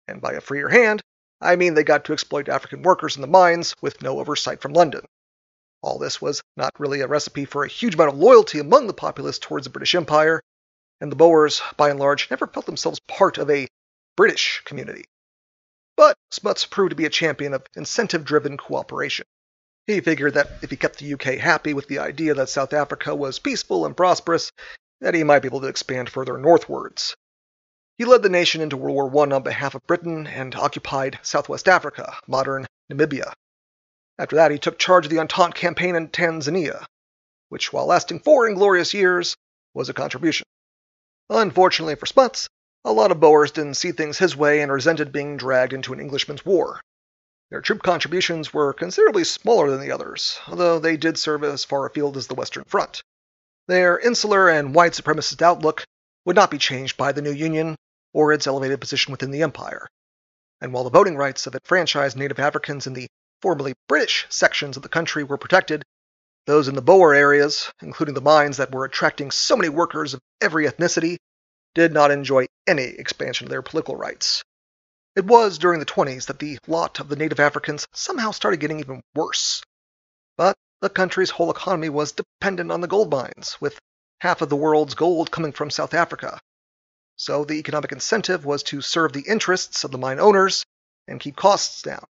And 0.08 0.20
by 0.20 0.32
a 0.32 0.40
freer 0.40 0.68
hand, 0.68 1.02
I 1.40 1.56
mean 1.56 1.74
they 1.74 1.84
got 1.84 2.06
to 2.06 2.12
exploit 2.12 2.48
African 2.48 2.82
workers 2.82 3.16
in 3.16 3.22
the 3.22 3.28
mines 3.28 3.74
with 3.82 4.00
no 4.00 4.20
oversight 4.20 4.60
from 4.62 4.72
London. 4.72 5.04
All 5.82 5.98
this 5.98 6.22
was 6.22 6.42
not 6.56 6.78
really 6.78 7.00
a 7.00 7.08
recipe 7.08 7.44
for 7.44 7.64
a 7.64 7.68
huge 7.68 7.94
amount 7.94 8.12
of 8.12 8.18
loyalty 8.18 8.60
among 8.60 8.86
the 8.86 8.94
populace 8.94 9.38
towards 9.38 9.64
the 9.64 9.70
British 9.70 9.94
Empire, 9.94 10.40
and 11.00 11.10
the 11.10 11.16
Boers, 11.16 11.60
by 11.76 11.90
and 11.90 11.98
large, 11.98 12.30
never 12.30 12.46
felt 12.46 12.66
themselves 12.66 13.00
part 13.00 13.36
of 13.36 13.50
a 13.50 13.66
British 14.16 14.62
community. 14.64 15.04
But 15.96 16.16
Smuts 16.30 16.64
proved 16.64 16.90
to 16.90 16.96
be 16.96 17.04
a 17.04 17.10
champion 17.10 17.52
of 17.52 17.66
incentive 17.74 18.24
driven 18.24 18.56
cooperation. 18.56 19.26
He 19.88 20.00
figured 20.00 20.34
that 20.34 20.48
if 20.62 20.70
he 20.70 20.76
kept 20.76 20.98
the 20.98 21.14
UK 21.14 21.38
happy 21.40 21.74
with 21.74 21.88
the 21.88 21.98
idea 21.98 22.34
that 22.34 22.48
South 22.48 22.72
Africa 22.72 23.14
was 23.16 23.40
peaceful 23.40 23.84
and 23.84 23.96
prosperous, 23.96 24.52
that 25.00 25.14
he 25.14 25.24
might 25.24 25.40
be 25.40 25.48
able 25.48 25.62
to 25.62 25.66
expand 25.66 26.08
further 26.08 26.38
northwards. 26.38 27.16
He 27.98 28.04
led 28.04 28.22
the 28.22 28.28
nation 28.28 28.60
into 28.60 28.76
World 28.76 29.12
War 29.12 29.26
I 29.26 29.34
on 29.34 29.42
behalf 29.42 29.74
of 29.74 29.86
Britain 29.88 30.28
and 30.28 30.54
occupied 30.54 31.18
Southwest 31.22 31.68
Africa, 31.68 32.16
modern 32.28 32.66
Namibia. 32.90 33.32
After 34.18 34.36
that, 34.36 34.50
he 34.50 34.58
took 34.58 34.78
charge 34.78 35.06
of 35.06 35.10
the 35.10 35.18
Entente 35.18 35.54
campaign 35.54 35.96
in 35.96 36.08
Tanzania, 36.08 36.86
which, 37.48 37.72
while 37.72 37.86
lasting 37.86 38.20
four 38.20 38.48
inglorious 38.48 38.94
years, 38.94 39.36
was 39.74 39.88
a 39.88 39.94
contribution. 39.94 40.44
Unfortunately 41.30 41.94
for 41.94 42.06
Smuts, 42.06 42.48
a 42.84 42.92
lot 42.92 43.10
of 43.10 43.20
Boers 43.20 43.52
didn't 43.52 43.74
see 43.74 43.92
things 43.92 44.18
his 44.18 44.36
way 44.36 44.60
and 44.60 44.70
resented 44.70 45.12
being 45.12 45.36
dragged 45.36 45.72
into 45.72 45.92
an 45.92 46.00
Englishman's 46.00 46.44
war. 46.44 46.80
Their 47.50 47.60
troop 47.60 47.82
contributions 47.82 48.52
were 48.52 48.72
considerably 48.72 49.24
smaller 49.24 49.70
than 49.70 49.80
the 49.80 49.92
others, 49.92 50.38
although 50.48 50.78
they 50.78 50.96
did 50.96 51.18
serve 51.18 51.44
as 51.44 51.64
far 51.64 51.86
afield 51.86 52.16
as 52.16 52.26
the 52.26 52.34
Western 52.34 52.64
Front. 52.64 53.02
Their 53.68 53.98
insular 53.98 54.48
and 54.48 54.74
white 54.74 54.92
supremacist 54.92 55.40
outlook 55.42 55.84
would 56.24 56.36
not 56.36 56.50
be 56.50 56.58
changed 56.58 56.96
by 56.96 57.12
the 57.12 57.22
new 57.22 57.30
Union 57.30 57.76
or 58.12 58.32
its 58.32 58.46
elevated 58.46 58.80
position 58.80 59.12
within 59.12 59.30
the 59.30 59.42
Empire. 59.42 59.86
And 60.60 60.72
while 60.72 60.84
the 60.84 60.90
voting 60.90 61.16
rights 61.16 61.46
of 61.46 61.54
enfranchised 61.54 62.16
Native 62.16 62.38
Africans 62.38 62.86
in 62.86 62.92
the 62.92 63.06
formerly 63.42 63.74
British 63.88 64.26
sections 64.30 64.76
of 64.76 64.82
the 64.82 64.88
country 64.88 65.24
were 65.24 65.36
protected, 65.36 65.82
those 66.46 66.68
in 66.68 66.74
the 66.74 66.82
Boer 66.82 67.14
areas, 67.14 67.70
including 67.82 68.14
the 68.14 68.20
mines 68.20 68.56
that 68.56 68.72
were 68.72 68.84
attracting 68.84 69.30
so 69.30 69.56
many 69.56 69.68
workers 69.68 70.14
of 70.14 70.20
every 70.40 70.66
ethnicity, 70.66 71.18
did 71.74 71.92
not 71.92 72.10
enjoy 72.10 72.46
any 72.66 72.84
expansion 72.84 73.46
of 73.46 73.50
their 73.50 73.62
political 73.62 73.96
rights. 73.96 74.42
It 75.14 75.24
was 75.24 75.58
during 75.58 75.78
the 75.78 75.86
20s 75.86 76.26
that 76.26 76.38
the 76.38 76.58
lot 76.66 76.98
of 76.98 77.08
the 77.08 77.16
native 77.16 77.38
Africans 77.38 77.86
somehow 77.92 78.30
started 78.30 78.60
getting 78.60 78.80
even 78.80 79.02
worse. 79.14 79.62
But 80.36 80.56
the 80.80 80.88
country's 80.88 81.30
whole 81.30 81.50
economy 81.50 81.90
was 81.90 82.12
dependent 82.12 82.72
on 82.72 82.80
the 82.80 82.88
gold 82.88 83.10
mines, 83.10 83.56
with 83.60 83.78
half 84.20 84.40
of 84.40 84.48
the 84.48 84.56
world's 84.56 84.94
gold 84.94 85.30
coming 85.30 85.52
from 85.52 85.70
South 85.70 85.94
Africa. 85.94 86.40
So 87.16 87.44
the 87.44 87.54
economic 87.54 87.92
incentive 87.92 88.44
was 88.44 88.62
to 88.64 88.80
serve 88.80 89.12
the 89.12 89.28
interests 89.28 89.84
of 89.84 89.90
the 89.90 89.98
mine 89.98 90.18
owners 90.18 90.64
and 91.06 91.20
keep 91.20 91.36
costs 91.36 91.82
down. 91.82 92.04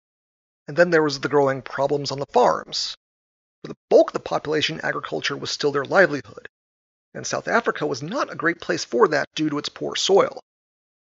And 0.68 0.76
then 0.76 0.90
there 0.90 1.02
was 1.02 1.20
the 1.20 1.30
growing 1.30 1.62
problems 1.62 2.10
on 2.10 2.18
the 2.18 2.26
farms. 2.26 2.94
For 3.62 3.68
the 3.68 3.78
bulk 3.88 4.10
of 4.10 4.12
the 4.12 4.20
population, 4.20 4.82
agriculture 4.82 5.36
was 5.36 5.50
still 5.50 5.72
their 5.72 5.84
livelihood, 5.84 6.46
and 7.14 7.26
South 7.26 7.48
Africa 7.48 7.86
was 7.86 8.02
not 8.02 8.30
a 8.30 8.36
great 8.36 8.60
place 8.60 8.84
for 8.84 9.08
that 9.08 9.28
due 9.34 9.48
to 9.48 9.58
its 9.58 9.70
poor 9.70 9.96
soil. 9.96 10.40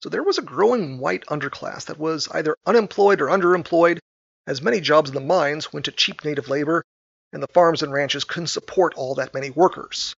So 0.02 0.10
there 0.10 0.24
was 0.24 0.39
a 0.39 0.42
growing 0.42 0.98
white 0.98 1.24
underclass 1.28 1.86
that 1.86 2.00
was 2.00 2.28
either 2.30 2.58
unemployed 2.66 3.22
or 3.22 3.28
underemployed, 3.28 4.00
as 4.48 4.62
many 4.62 4.82
jobs 4.82 5.12
in 5.12 5.13
the 5.13 5.22
mines 5.22 5.72
went 5.72 5.86
to 5.86 5.92
cheap 5.92 6.26
native 6.26 6.50
labor, 6.50 6.84
and 7.32 7.42
the 7.42 7.48
farms 7.54 7.84
and 7.84 7.94
ranches 7.94 8.24
couldn't 8.24 8.48
support 8.48 8.96
all 8.96 9.16
that 9.16 9.36
many 9.36 9.52
workers. 9.52 10.16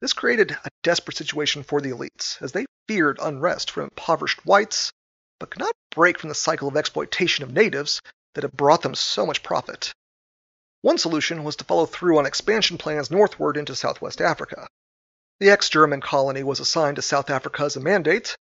This 0.00 0.12
created 0.12 0.50
a 0.64 0.70
desperate 0.82 1.16
situation 1.16 1.62
for 1.62 1.80
the 1.80 1.90
elites, 1.90 2.42
as 2.42 2.50
they 2.50 2.66
feared 2.88 3.18
unrest 3.22 3.70
from 3.70 3.84
impoverished 3.84 4.44
whites, 4.44 4.90
but 5.38 5.50
could 5.50 5.60
not 5.60 5.76
break 5.90 6.18
from 6.18 6.28
the 6.28 6.34
cycle 6.34 6.66
of 6.66 6.76
exploitation 6.76 7.44
of 7.44 7.52
natives 7.52 8.02
that 8.34 8.44
had 8.44 8.52
brought 8.52 8.82
them 8.82 8.94
so 8.94 9.26
much 9.26 9.42
profit. 9.42 9.92
One 10.80 10.98
solution 10.98 11.44
was 11.44 11.56
to 11.56 11.64
follow 11.64 11.86
through 11.86 12.18
on 12.18 12.26
expansion 12.26 12.76
plans 12.78 13.10
northward 13.10 13.56
into 13.56 13.76
southwest 13.76 14.20
Africa. 14.20 14.66
The 15.38 15.50
ex 15.50 15.68
German 15.68 16.00
colony 16.00 16.42
was 16.42 16.60
assigned 16.60 16.96
to 16.96 17.02
South 17.02 17.30
Africa 17.30 17.62
as 17.64 17.76
a 17.76 17.80
mandate, 17.80 18.36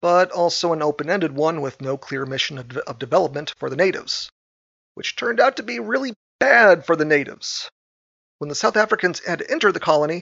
but 0.00 0.30
also 0.30 0.72
an 0.72 0.82
open 0.82 1.08
ended 1.08 1.32
one 1.32 1.60
with 1.60 1.80
no 1.80 1.96
clear 1.96 2.26
mission 2.26 2.58
of, 2.58 2.76
of, 2.76 2.98
development 2.98 3.54
for 3.58 3.70
the 3.70 3.76
natives, 3.76 4.30
which 4.94 5.16
turned 5.16 5.40
out 5.40 5.56
to 5.56 5.62
be 5.62 5.78
really 5.78 6.14
bad 6.38 6.84
for 6.84 6.96
the 6.96 7.04
natives. 7.04 7.70
When 8.38 8.48
the 8.48 8.54
South 8.54 8.76
Africans 8.76 9.20
had 9.20 9.42
entered 9.48 9.72
the 9.72 9.80
colony, 9.80 10.20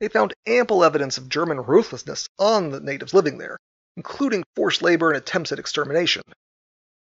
they 0.00 0.08
found 0.08 0.34
ample 0.46 0.84
evidence 0.84 1.16
of 1.16 1.28
German 1.28 1.60
ruthlessness 1.60 2.26
on 2.38 2.70
the 2.70 2.80
natives 2.80 3.14
living 3.14 3.38
there, 3.38 3.56
including 3.96 4.44
forced 4.56 4.82
labor 4.82 5.10
and 5.10 5.16
attempts 5.16 5.52
at 5.52 5.58
extermination. 5.58 6.22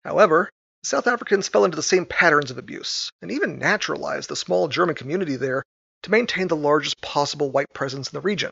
However, 0.05 0.49
South 0.83 1.05
Africans 1.05 1.47
fell 1.47 1.63
into 1.63 1.75
the 1.75 1.83
same 1.83 2.05
patterns 2.05 2.49
of 2.49 2.57
abuse, 2.57 3.11
and 3.21 3.31
even 3.31 3.59
naturalized 3.59 4.29
the 4.29 4.35
small 4.35 4.67
German 4.67 4.95
community 4.95 5.35
there 5.35 5.63
to 6.03 6.11
maintain 6.11 6.47
the 6.47 6.55
largest 6.55 6.99
possible 7.01 7.51
white 7.51 7.71
presence 7.73 8.07
in 8.09 8.17
the 8.17 8.21
region. 8.21 8.51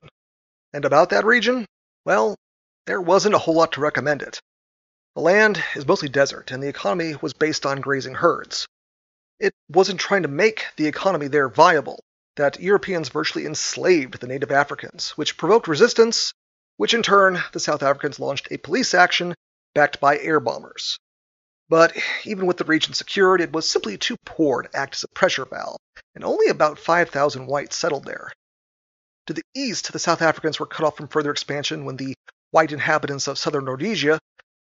And 0.71 0.85
about 0.85 1.09
that 1.09 1.25
region, 1.25 1.65
well, 2.05 2.35
there 2.85 3.01
wasn't 3.01 3.33
a 3.33 3.39
whole 3.39 3.55
lot 3.55 3.71
to 3.73 3.81
recommend 3.81 4.21
it. 4.21 4.39
The 5.15 5.21
land 5.21 5.63
is 5.75 5.87
mostly 5.87 6.07
desert, 6.07 6.51
and 6.51 6.61
the 6.61 6.67
economy 6.67 7.15
was 7.19 7.33
based 7.33 7.65
on 7.65 7.81
grazing 7.81 8.13
herds. 8.13 8.67
It 9.39 9.53
wasn't 9.67 9.99
trying 9.99 10.21
to 10.21 10.27
make 10.27 10.65
the 10.75 10.85
economy 10.85 11.27
there 11.27 11.49
viable, 11.49 12.03
that 12.35 12.59
Europeans 12.59 13.09
virtually 13.09 13.45
enslaved 13.45 14.19
the 14.19 14.27
native 14.27 14.51
Africans, 14.51 15.11
which 15.11 15.35
provoked 15.35 15.67
resistance, 15.67 16.31
which 16.77 16.93
in 16.93 17.01
turn 17.01 17.43
the 17.53 17.59
South 17.59 17.81
Africans 17.81 18.19
launched 18.19 18.49
a 18.51 18.57
police 18.57 18.93
action 18.93 19.33
backed 19.73 19.99
by 19.99 20.19
air 20.19 20.39
bombers. 20.39 20.99
But 21.69 21.95
even 22.23 22.47
with 22.47 22.57
the 22.57 22.65
region 22.65 22.95
secured, 22.95 23.41
it 23.41 23.51
was 23.51 23.69
simply 23.69 23.95
too 23.97 24.17
poor 24.25 24.63
to 24.63 24.75
act 24.75 24.95
as 24.95 25.03
a 25.03 25.07
pressure 25.09 25.45
valve, 25.45 25.77
and 26.15 26.23
only 26.23 26.47
about 26.47 26.79
5,000 26.79 27.45
whites 27.45 27.75
settled 27.75 28.05
there. 28.05 28.31
To 29.27 29.33
the 29.33 29.43
east, 29.53 29.93
the 29.93 29.99
South 29.99 30.23
Africans 30.23 30.59
were 30.59 30.65
cut 30.65 30.83
off 30.83 30.97
from 30.97 31.07
further 31.07 31.29
expansion 31.29 31.85
when 31.85 31.97
the 31.97 32.15
white 32.49 32.71
inhabitants 32.71 33.27
of 33.27 33.37
southern 33.37 33.65
Rhodesia 33.65 34.17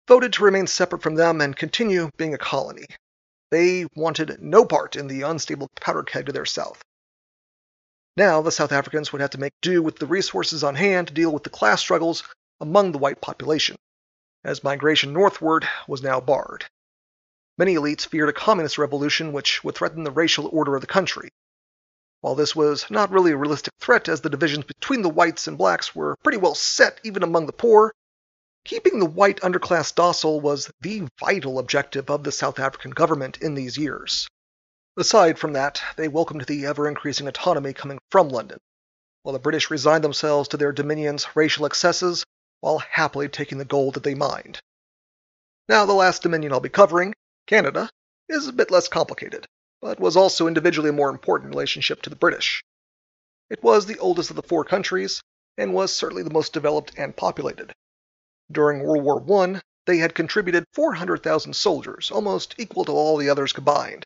voted 0.08 0.32
to 0.32 0.42
remain 0.42 0.66
separate 0.66 1.02
from 1.02 1.14
them 1.14 1.40
and 1.40 1.56
continue 1.56 2.10
being 2.16 2.34
a 2.34 2.38
colony. 2.38 2.86
They 3.52 3.86
wanted 3.94 4.42
no 4.42 4.64
part 4.64 4.96
in 4.96 5.06
the 5.06 5.22
unstable 5.22 5.68
powder 5.80 6.02
keg 6.02 6.26
to 6.26 6.32
their 6.32 6.46
south. 6.46 6.82
Now, 8.16 8.42
the 8.42 8.50
South 8.50 8.72
Africans 8.72 9.12
would 9.12 9.20
have 9.20 9.30
to 9.30 9.38
make 9.38 9.52
do 9.62 9.80
with 9.80 10.00
the 10.00 10.06
resources 10.06 10.64
on 10.64 10.74
hand 10.74 11.06
to 11.06 11.14
deal 11.14 11.30
with 11.30 11.44
the 11.44 11.50
class 11.50 11.80
struggles 11.80 12.24
among 12.60 12.90
the 12.90 12.98
white 12.98 13.20
population, 13.20 13.76
as 14.42 14.64
migration 14.64 15.12
northward 15.12 15.68
was 15.86 16.02
now 16.02 16.20
barred. 16.20 16.66
Many 17.58 17.74
elites 17.74 18.06
feared 18.06 18.28
a 18.28 18.32
communist 18.32 18.78
revolution 18.78 19.32
which 19.32 19.64
would 19.64 19.74
threaten 19.74 20.04
the 20.04 20.12
racial 20.12 20.48
order 20.52 20.76
of 20.76 20.80
the 20.80 20.86
country. 20.86 21.30
While 22.20 22.36
this 22.36 22.54
was 22.54 22.88
not 22.88 23.10
really 23.10 23.32
a 23.32 23.36
realistic 23.36 23.74
threat 23.80 24.08
as 24.08 24.20
the 24.20 24.30
divisions 24.30 24.64
between 24.64 25.02
the 25.02 25.08
whites 25.08 25.48
and 25.48 25.58
blacks 25.58 25.92
were 25.92 26.14
pretty 26.22 26.38
well 26.38 26.54
set 26.54 27.00
even 27.02 27.24
among 27.24 27.46
the 27.46 27.52
poor, 27.52 27.92
keeping 28.64 29.00
the 29.00 29.06
white 29.06 29.40
underclass 29.40 29.92
docile 29.92 30.40
was 30.40 30.70
the 30.82 31.08
vital 31.18 31.58
objective 31.58 32.08
of 32.08 32.22
the 32.22 32.30
South 32.30 32.60
African 32.60 32.92
government 32.92 33.38
in 33.38 33.54
these 33.54 33.76
years. 33.76 34.28
Aside 34.96 35.36
from 35.36 35.52
that, 35.54 35.82
they 35.96 36.06
welcomed 36.06 36.42
the 36.42 36.64
ever 36.64 36.86
increasing 36.86 37.26
autonomy 37.26 37.72
coming 37.72 37.98
from 38.10 38.28
London, 38.28 38.58
while 39.24 39.32
the 39.32 39.40
British 39.40 39.68
resigned 39.68 40.04
themselves 40.04 40.48
to 40.50 40.56
their 40.56 40.70
dominion's 40.70 41.26
racial 41.34 41.66
excesses 41.66 42.24
while 42.60 42.78
happily 42.78 43.28
taking 43.28 43.58
the 43.58 43.64
gold 43.64 43.94
that 43.94 44.04
they 44.04 44.14
mined. 44.14 44.60
Now, 45.68 45.86
the 45.86 45.92
last 45.92 46.22
dominion 46.22 46.52
I'll 46.52 46.60
be 46.60 46.68
covering, 46.68 47.14
Canada, 47.48 47.90
is 48.28 48.46
a 48.46 48.52
bit 48.52 48.70
less 48.70 48.86
complicated 48.86 49.48
but 49.80 50.00
was 50.00 50.16
also 50.16 50.48
individually 50.48 50.90
a 50.90 50.92
more 50.92 51.08
important 51.08 51.50
relationship 51.50 52.02
to 52.02 52.10
the 52.10 52.16
British. 52.16 52.64
It 53.48 53.62
was 53.62 53.86
the 53.86 53.98
oldest 53.98 54.30
of 54.30 54.34
the 54.36 54.42
four 54.42 54.64
countries, 54.64 55.22
and 55.56 55.72
was 55.72 55.94
certainly 55.94 56.24
the 56.24 56.32
most 56.32 56.52
developed 56.52 56.92
and 56.96 57.16
populated. 57.16 57.72
During 58.50 58.82
World 58.82 59.04
War 59.04 59.44
I, 59.44 59.60
they 59.86 59.98
had 59.98 60.16
contributed 60.16 60.64
400,000 60.72 61.54
soldiers, 61.54 62.10
almost 62.10 62.56
equal 62.58 62.84
to 62.86 62.92
all 62.92 63.16
the 63.16 63.30
others 63.30 63.52
combined. 63.52 64.04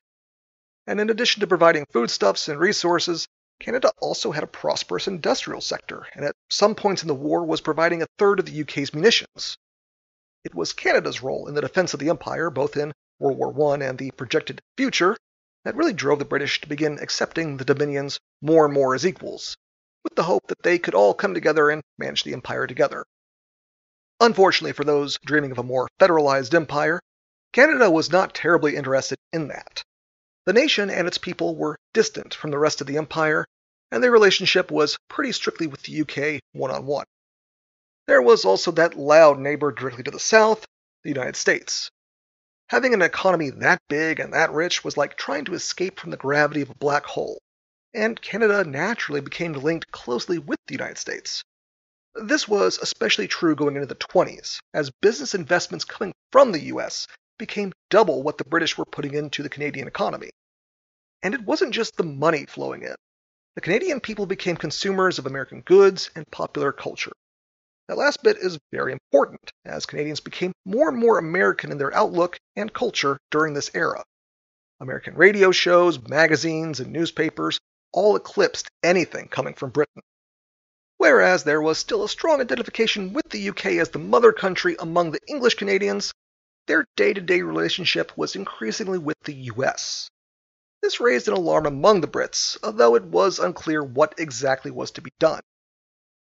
And 0.86 1.00
in 1.00 1.08
addition 1.08 1.40
to 1.40 1.46
providing 1.46 1.86
foodstuffs 1.86 2.48
and 2.48 2.60
resources, 2.60 3.26
Canada 3.58 3.92
also 3.98 4.32
had 4.32 4.44
a 4.44 4.48
prosperous 4.48 5.08
industrial 5.08 5.62
sector, 5.62 6.06
and 6.14 6.24
at 6.24 6.36
some 6.50 6.74
points 6.74 7.00
in 7.00 7.08
the 7.08 7.14
war 7.14 7.46
was 7.46 7.62
providing 7.62 8.02
a 8.02 8.08
third 8.18 8.40
of 8.40 8.46
the 8.46 8.60
UK's 8.60 8.92
munitions. 8.92 9.56
It 10.44 10.54
was 10.54 10.74
Canada's 10.74 11.22
role 11.22 11.48
in 11.48 11.54
the 11.54 11.60
defense 11.62 11.94
of 11.94 12.00
the 12.00 12.10
Empire, 12.10 12.50
both 12.50 12.76
in 12.76 12.92
World 13.22 13.38
War 13.38 13.72
I 13.72 13.84
and 13.84 13.96
the 13.96 14.10
projected 14.10 14.60
future, 14.76 15.16
that 15.64 15.76
really 15.76 15.92
drove 15.92 16.18
the 16.18 16.24
British 16.24 16.60
to 16.60 16.68
begin 16.68 16.98
accepting 16.98 17.56
the 17.56 17.64
Dominions 17.64 18.18
more 18.40 18.64
and 18.64 18.74
more 18.74 18.96
as 18.96 19.06
equals, 19.06 19.56
with 20.02 20.16
the 20.16 20.24
hope 20.24 20.48
that 20.48 20.64
they 20.64 20.78
could 20.78 20.94
all 20.94 21.14
come 21.14 21.32
together 21.32 21.70
and 21.70 21.82
manage 21.98 22.24
the 22.24 22.32
empire 22.32 22.66
together. 22.66 23.04
Unfortunately 24.18 24.72
for 24.72 24.82
those 24.82 25.18
dreaming 25.24 25.52
of 25.52 25.58
a 25.58 25.62
more 25.62 25.88
federalized 26.00 26.52
empire, 26.52 27.00
Canada 27.52 27.90
was 27.90 28.10
not 28.10 28.34
terribly 28.34 28.74
interested 28.74 29.18
in 29.32 29.48
that. 29.48 29.84
The 30.44 30.52
nation 30.52 30.90
and 30.90 31.06
its 31.06 31.18
people 31.18 31.54
were 31.54 31.78
distant 31.94 32.34
from 32.34 32.50
the 32.50 32.58
rest 32.58 32.80
of 32.80 32.88
the 32.88 32.96
empire, 32.96 33.46
and 33.92 34.02
their 34.02 34.10
relationship 34.10 34.72
was 34.72 34.98
pretty 35.08 35.30
strictly 35.30 35.68
with 35.68 35.82
the 35.82 36.00
UK 36.00 36.40
one 36.52 36.72
on 36.72 36.86
one. 36.86 37.06
There 38.08 38.22
was 38.22 38.44
also 38.44 38.72
that 38.72 38.98
loud 38.98 39.38
neighbor 39.38 39.70
directly 39.70 40.02
to 40.02 40.10
the 40.10 40.18
south, 40.18 40.64
the 41.04 41.10
United 41.10 41.36
States, 41.36 41.88
Having 42.72 42.94
an 42.94 43.02
economy 43.02 43.50
that 43.50 43.82
big 43.90 44.18
and 44.18 44.32
that 44.32 44.50
rich 44.50 44.82
was 44.82 44.96
like 44.96 45.18
trying 45.18 45.44
to 45.44 45.52
escape 45.52 46.00
from 46.00 46.10
the 46.10 46.16
gravity 46.16 46.62
of 46.62 46.70
a 46.70 46.74
black 46.74 47.04
hole, 47.04 47.38
and 47.92 48.18
Canada 48.22 48.64
naturally 48.64 49.20
became 49.20 49.52
linked 49.52 49.92
closely 49.92 50.38
with 50.38 50.58
the 50.66 50.72
United 50.72 50.96
States. 50.96 51.44
This 52.14 52.48
was 52.48 52.78
especially 52.78 53.28
true 53.28 53.54
going 53.54 53.74
into 53.74 53.88
the 53.88 53.94
20s, 53.94 54.58
as 54.72 54.90
business 55.02 55.34
investments 55.34 55.84
coming 55.84 56.14
from 56.30 56.50
the 56.50 56.62
US 56.72 57.06
became 57.36 57.74
double 57.90 58.22
what 58.22 58.38
the 58.38 58.44
British 58.44 58.78
were 58.78 58.86
putting 58.86 59.12
into 59.12 59.42
the 59.42 59.50
Canadian 59.50 59.86
economy. 59.86 60.30
And 61.22 61.34
it 61.34 61.42
wasn't 61.42 61.74
just 61.74 61.98
the 61.98 62.04
money 62.04 62.46
flowing 62.46 62.84
in. 62.84 62.94
The 63.54 63.60
Canadian 63.60 64.00
people 64.00 64.24
became 64.24 64.56
consumers 64.56 65.18
of 65.18 65.26
American 65.26 65.60
goods 65.60 66.08
and 66.16 66.24
popular 66.30 66.72
culture. 66.72 67.12
That 67.88 67.98
last 67.98 68.22
bit 68.22 68.36
is 68.38 68.58
very 68.70 68.92
important, 68.92 69.50
as 69.64 69.86
Canadians 69.86 70.20
became 70.20 70.52
more 70.64 70.88
and 70.88 70.98
more 70.98 71.18
American 71.18 71.72
in 71.72 71.78
their 71.78 71.94
outlook 71.94 72.38
and 72.56 72.72
culture 72.72 73.18
during 73.30 73.54
this 73.54 73.70
era. 73.74 74.04
American 74.80 75.14
radio 75.14 75.52
shows, 75.52 76.00
magazines, 76.08 76.80
and 76.80 76.92
newspapers 76.92 77.60
all 77.92 78.16
eclipsed 78.16 78.68
anything 78.82 79.28
coming 79.28 79.54
from 79.54 79.70
Britain. 79.70 80.02
Whereas 80.96 81.44
there 81.44 81.60
was 81.60 81.78
still 81.78 82.04
a 82.04 82.08
strong 82.08 82.40
identification 82.40 83.12
with 83.12 83.28
the 83.30 83.48
UK 83.48 83.66
as 83.78 83.90
the 83.90 83.98
mother 83.98 84.32
country 84.32 84.76
among 84.78 85.10
the 85.10 85.20
English 85.26 85.56
Canadians, 85.56 86.12
their 86.66 86.86
day 86.96 87.12
to 87.12 87.20
day 87.20 87.42
relationship 87.42 88.16
was 88.16 88.36
increasingly 88.36 88.98
with 88.98 89.18
the 89.24 89.34
US. 89.34 90.08
This 90.80 91.00
raised 91.00 91.28
an 91.28 91.34
alarm 91.34 91.66
among 91.66 92.00
the 92.00 92.08
Brits, 92.08 92.56
although 92.62 92.94
it 92.94 93.04
was 93.04 93.38
unclear 93.38 93.82
what 93.82 94.14
exactly 94.18 94.70
was 94.70 94.92
to 94.92 95.00
be 95.00 95.10
done. 95.18 95.42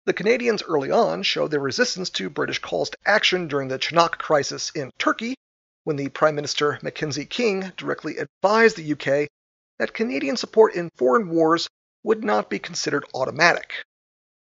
The 0.05 0.13
Canadians 0.13 0.63
early 0.63 0.89
on 0.89 1.21
showed 1.21 1.51
their 1.51 1.59
resistance 1.59 2.09
to 2.11 2.31
British 2.31 2.57
calls 2.57 2.89
to 2.89 2.97
action 3.05 3.47
during 3.47 3.67
the 3.67 3.77
Çanak 3.77 4.17
crisis 4.17 4.71
in 4.73 4.89
Turkey, 4.97 5.35
when 5.83 5.95
the 5.95 6.09
Prime 6.09 6.33
Minister 6.33 6.79
Mackenzie 6.81 7.25
King 7.25 7.71
directly 7.77 8.17
advised 8.17 8.77
the 8.77 8.93
UK 8.93 9.29
that 9.77 9.93
Canadian 9.93 10.37
support 10.37 10.73
in 10.73 10.89
foreign 10.95 11.29
wars 11.29 11.69
would 12.03 12.23
not 12.23 12.49
be 12.49 12.57
considered 12.57 13.05
automatic. 13.13 13.83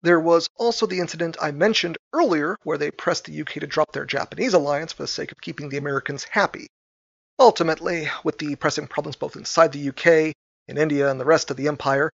There 0.04 0.20
was 0.20 0.48
also 0.58 0.86
the 0.86 1.00
incident 1.00 1.38
I 1.42 1.52
mentioned 1.52 1.98
earlier 2.14 2.56
where 2.62 2.78
they 2.78 2.92
pressed 2.92 3.26
the 3.26 3.42
UK 3.42 3.54
to 3.54 3.68
drop 3.68 3.94
their 3.94 4.06
Japanese 4.06 4.54
alliance 4.54 4.94
for 4.94 5.04
the 5.04 5.08
sake 5.08 5.32
of 5.32 5.42
keeping 5.42 5.70
the 5.70 5.78
Americans 5.78 6.24
happy. 6.24 6.68
Ultimately, 7.40 8.10
with 8.24 8.38
the 8.38 8.56
pressing 8.58 8.86
problems 8.86 9.16
both 9.16 9.36
inside 9.36 9.72
the 9.72 9.90
UK, 9.90 10.36
in 10.68 10.78
India, 10.78 11.10
and 11.10 11.20
the 11.20 11.26
rest 11.26 11.50
of 11.50 11.58
the 11.58 11.68
empire, 11.68 12.12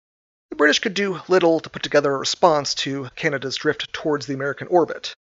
the 0.50 0.56
British 0.56 0.78
could 0.78 0.94
do 0.94 1.20
little 1.28 1.60
to 1.60 1.68
put 1.68 1.82
together 1.82 2.14
a 2.14 2.18
response 2.18 2.74
to 2.74 3.10
Canada's 3.14 3.56
drift 3.56 3.92
towards 3.92 4.26
the 4.26 4.32
American 4.32 4.68
orbit. 4.68 5.14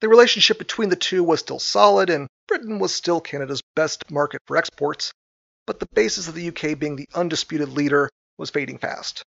The 0.00 0.08
relationship 0.08 0.58
between 0.58 0.90
the 0.90 0.96
two 0.96 1.24
was 1.24 1.40
still 1.40 1.58
solid, 1.58 2.10
and 2.10 2.28
Britain 2.46 2.78
was 2.78 2.94
still 2.94 3.22
Canada's 3.22 3.62
best 3.74 4.10
market 4.10 4.42
for 4.46 4.58
exports, 4.58 5.12
but 5.66 5.80
the 5.80 5.88
basis 5.94 6.28
of 6.28 6.34
the 6.34 6.48
UK 6.48 6.78
being 6.78 6.96
the 6.96 7.08
undisputed 7.14 7.70
leader 7.70 8.10
was 8.36 8.50
fading 8.50 8.76
fast. 8.76 9.22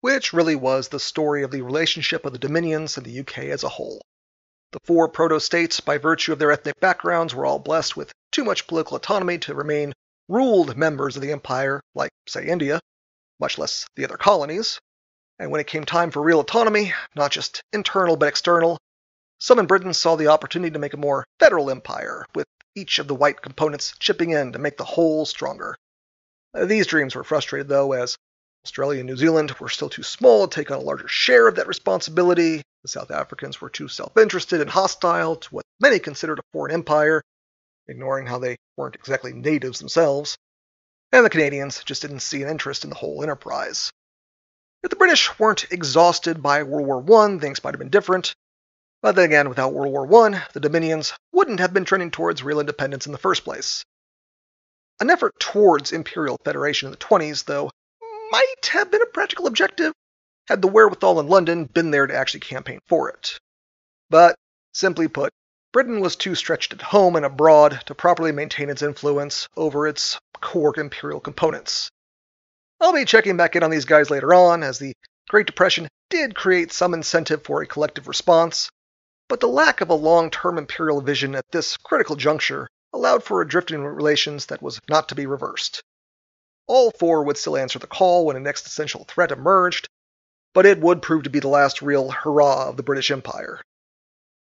Which 0.00 0.32
really 0.32 0.56
was 0.56 0.88
the 0.88 0.98
story 0.98 1.44
of 1.44 1.52
the 1.52 1.62
relationship 1.62 2.24
of 2.24 2.32
the 2.32 2.38
Dominions 2.40 2.96
and 2.96 3.06
the 3.06 3.20
UK 3.20 3.38
as 3.50 3.62
a 3.62 3.68
whole. 3.68 4.00
The 4.72 4.80
four 4.84 5.08
proto 5.08 5.38
states, 5.38 5.78
by 5.78 5.98
virtue 5.98 6.32
of 6.32 6.38
their 6.38 6.50
ethnic 6.50 6.80
backgrounds, 6.80 7.32
were 7.34 7.46
all 7.46 7.60
blessed 7.60 7.96
with 7.96 8.12
too 8.32 8.44
much 8.44 8.66
political 8.66 8.96
autonomy 8.96 9.38
to 9.38 9.54
remain 9.54 9.92
ruled 10.28 10.76
members 10.76 11.14
of 11.14 11.22
the 11.22 11.30
empire, 11.30 11.80
like, 11.94 12.10
say, 12.26 12.46
India, 12.46 12.80
much 13.40 13.58
less 13.58 13.86
the 13.96 14.04
other 14.04 14.16
colonies. 14.16 14.80
And 15.38 15.50
when 15.50 15.60
it 15.60 15.66
came 15.66 15.84
time 15.84 16.10
for 16.10 16.22
real 16.22 16.40
autonomy, 16.40 16.92
not 17.14 17.30
just 17.30 17.62
internal 17.72 18.16
but 18.16 18.28
external, 18.28 18.78
some 19.38 19.58
in 19.60 19.66
Britain 19.66 19.94
saw 19.94 20.16
the 20.16 20.28
opportunity 20.28 20.72
to 20.72 20.80
make 20.80 20.94
a 20.94 20.98
more 20.98 21.24
federal 21.38 21.70
empire, 21.70 22.26
with 22.34 22.46
each 22.74 22.98
of 22.98 23.06
the 23.06 23.14
white 23.14 23.40
components 23.40 23.94
chipping 24.00 24.30
in 24.30 24.52
to 24.52 24.58
make 24.58 24.76
the 24.76 24.84
whole 24.84 25.24
stronger. 25.24 25.76
Uh, 26.54 26.64
these 26.64 26.88
dreams 26.88 27.14
were 27.14 27.22
frustrated, 27.22 27.68
though, 27.68 27.92
as 27.92 28.16
Australia 28.64 29.00
and 29.00 29.08
New 29.08 29.16
Zealand 29.16 29.52
were 29.60 29.68
still 29.68 29.88
too 29.88 30.02
small 30.02 30.48
to 30.48 30.54
take 30.54 30.72
on 30.72 30.78
a 30.78 30.82
larger 30.82 31.06
share 31.06 31.46
of 31.46 31.54
that 31.54 31.68
responsibility. 31.68 32.62
The 32.82 32.88
South 32.88 33.12
Africans 33.12 33.60
were 33.60 33.70
too 33.70 33.86
self 33.86 34.16
interested 34.16 34.60
and 34.60 34.70
hostile 34.70 35.36
to 35.36 35.54
what 35.54 35.64
many 35.80 36.00
considered 36.00 36.40
a 36.40 36.42
foreign 36.52 36.74
empire, 36.74 37.22
ignoring 37.86 38.26
how 38.26 38.40
they 38.40 38.56
weren't 38.76 38.96
exactly 38.96 39.32
natives 39.32 39.78
themselves 39.78 40.36
and 41.12 41.24
the 41.24 41.30
Canadians 41.30 41.82
just 41.84 42.02
didn't 42.02 42.20
see 42.20 42.42
an 42.42 42.48
interest 42.48 42.84
in 42.84 42.90
the 42.90 42.96
whole 42.96 43.22
enterprise. 43.22 43.92
If 44.82 44.90
the 44.90 44.96
British 44.96 45.38
weren't 45.38 45.72
exhausted 45.72 46.42
by 46.42 46.62
World 46.62 46.86
War 46.86 47.24
I, 47.24 47.38
things 47.38 47.62
might 47.62 47.74
have 47.74 47.80
been 47.80 47.90
different. 47.90 48.34
But 49.02 49.14
then 49.14 49.24
again, 49.24 49.48
without 49.48 49.72
World 49.72 49.92
War 49.92 50.26
I, 50.26 50.44
the 50.52 50.60
Dominions 50.60 51.12
wouldn't 51.32 51.60
have 51.60 51.72
been 51.72 51.84
trending 51.84 52.10
towards 52.10 52.42
real 52.42 52.60
independence 52.60 53.06
in 53.06 53.12
the 53.12 53.18
first 53.18 53.44
place. 53.44 53.84
An 55.00 55.10
effort 55.10 55.38
towards 55.38 55.92
imperial 55.92 56.38
federation 56.44 56.86
in 56.86 56.90
the 56.90 56.98
20s, 56.98 57.44
though, 57.44 57.70
might 58.30 58.66
have 58.70 58.90
been 58.90 59.02
a 59.02 59.06
practical 59.06 59.46
objective 59.46 59.92
had 60.48 60.62
the 60.62 60.68
wherewithal 60.68 61.20
in 61.20 61.28
London 61.28 61.64
been 61.64 61.90
there 61.90 62.06
to 62.06 62.16
actually 62.16 62.40
campaign 62.40 62.80
for 62.86 63.10
it. 63.10 63.38
But, 64.10 64.34
simply 64.72 65.06
put, 65.06 65.32
Britain 65.72 66.00
was 66.00 66.16
too 66.16 66.34
stretched 66.34 66.72
at 66.72 66.80
home 66.80 67.14
and 67.14 67.26
abroad 67.26 67.82
to 67.84 67.94
properly 67.94 68.32
maintain 68.32 68.70
its 68.70 68.80
influence 68.80 69.46
over 69.56 69.86
its 69.86 70.18
core 70.40 70.78
imperial 70.78 71.20
components. 71.20 71.90
I'll 72.80 72.94
be 72.94 73.04
checking 73.04 73.36
back 73.36 73.54
in 73.54 73.62
on 73.62 73.70
these 73.70 73.84
guys 73.84 74.08
later 74.08 74.32
on, 74.32 74.62
as 74.62 74.78
the 74.78 74.94
Great 75.28 75.46
Depression 75.46 75.88
did 76.08 76.34
create 76.34 76.72
some 76.72 76.94
incentive 76.94 77.44
for 77.44 77.60
a 77.60 77.66
collective 77.66 78.08
response, 78.08 78.70
but 79.28 79.40
the 79.40 79.48
lack 79.48 79.82
of 79.82 79.90
a 79.90 79.94
long 79.94 80.30
term 80.30 80.56
imperial 80.56 81.02
vision 81.02 81.34
at 81.34 81.44
this 81.50 81.76
critical 81.76 82.16
juncture 82.16 82.66
allowed 82.94 83.22
for 83.22 83.42
a 83.42 83.48
drift 83.48 83.70
in 83.70 83.82
relations 83.82 84.46
that 84.46 84.62
was 84.62 84.80
not 84.88 85.10
to 85.10 85.14
be 85.14 85.26
reversed. 85.26 85.82
All 86.66 86.90
four 86.92 87.24
would 87.24 87.36
still 87.36 87.58
answer 87.58 87.78
the 87.78 87.86
call 87.86 88.24
when 88.24 88.36
an 88.36 88.46
existential 88.46 89.04
threat 89.04 89.32
emerged, 89.32 89.86
but 90.54 90.64
it 90.64 90.80
would 90.80 91.02
prove 91.02 91.24
to 91.24 91.30
be 91.30 91.40
the 91.40 91.48
last 91.48 91.82
real 91.82 92.10
hurrah 92.10 92.70
of 92.70 92.78
the 92.78 92.82
British 92.82 93.10
Empire. 93.10 93.60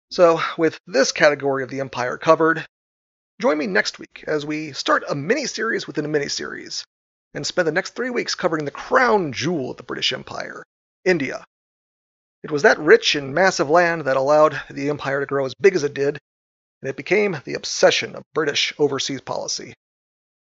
So, 0.10 0.40
with 0.58 0.80
this 0.88 1.12
category 1.12 1.64
of 1.64 1.70
the 1.70 1.82
Empire 1.82 2.18
covered, 2.18 2.66
join 3.42 3.58
me 3.58 3.68
next 3.68 4.00
week 4.00 4.24
as 4.26 4.46
we 4.46 4.72
start 4.72 5.04
a 5.08 5.16
mini 5.16 5.46
series 5.46 5.86
within 5.86 6.06
a 6.06 6.08
mini 6.08 6.30
series 6.30 6.86
and 7.34 7.46
spend 7.46 7.68
the 7.68 7.74
next 7.74 7.94
three 7.94 8.10
weeks 8.10 8.34
covering 8.34 8.64
the 8.64 8.72
crown 8.72 9.34
jewel 9.34 9.72
of 9.72 9.78
the 9.78 9.84
British 9.84 10.14
Empire, 10.14 10.64
India. 11.04 11.44
It 12.42 12.52
was 12.52 12.62
that 12.62 12.80
rich 12.80 13.16
and 13.16 13.36
massive 13.36 13.70
land 13.70 14.04
that 14.04 14.16
allowed 14.16 14.62
the 14.70 14.90
empire 14.90 15.20
to 15.20 15.26
grow 15.26 15.46
as 15.46 15.54
big 15.56 15.76
as 15.76 15.84
it 15.84 15.94
did, 15.94 16.18
and 16.82 16.90
it 16.90 16.96
became 16.96 17.42
the 17.44 17.56
obsession 17.56 18.16
of 18.16 18.24
British 18.34 18.74
overseas 18.78 19.22
policy. 19.22 19.74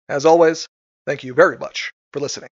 As 0.08 0.24
always, 0.24 0.66
thank 1.06 1.22
you 1.22 1.34
very 1.34 1.58
much 1.58 1.92
for 2.12 2.20
listening. 2.20 2.48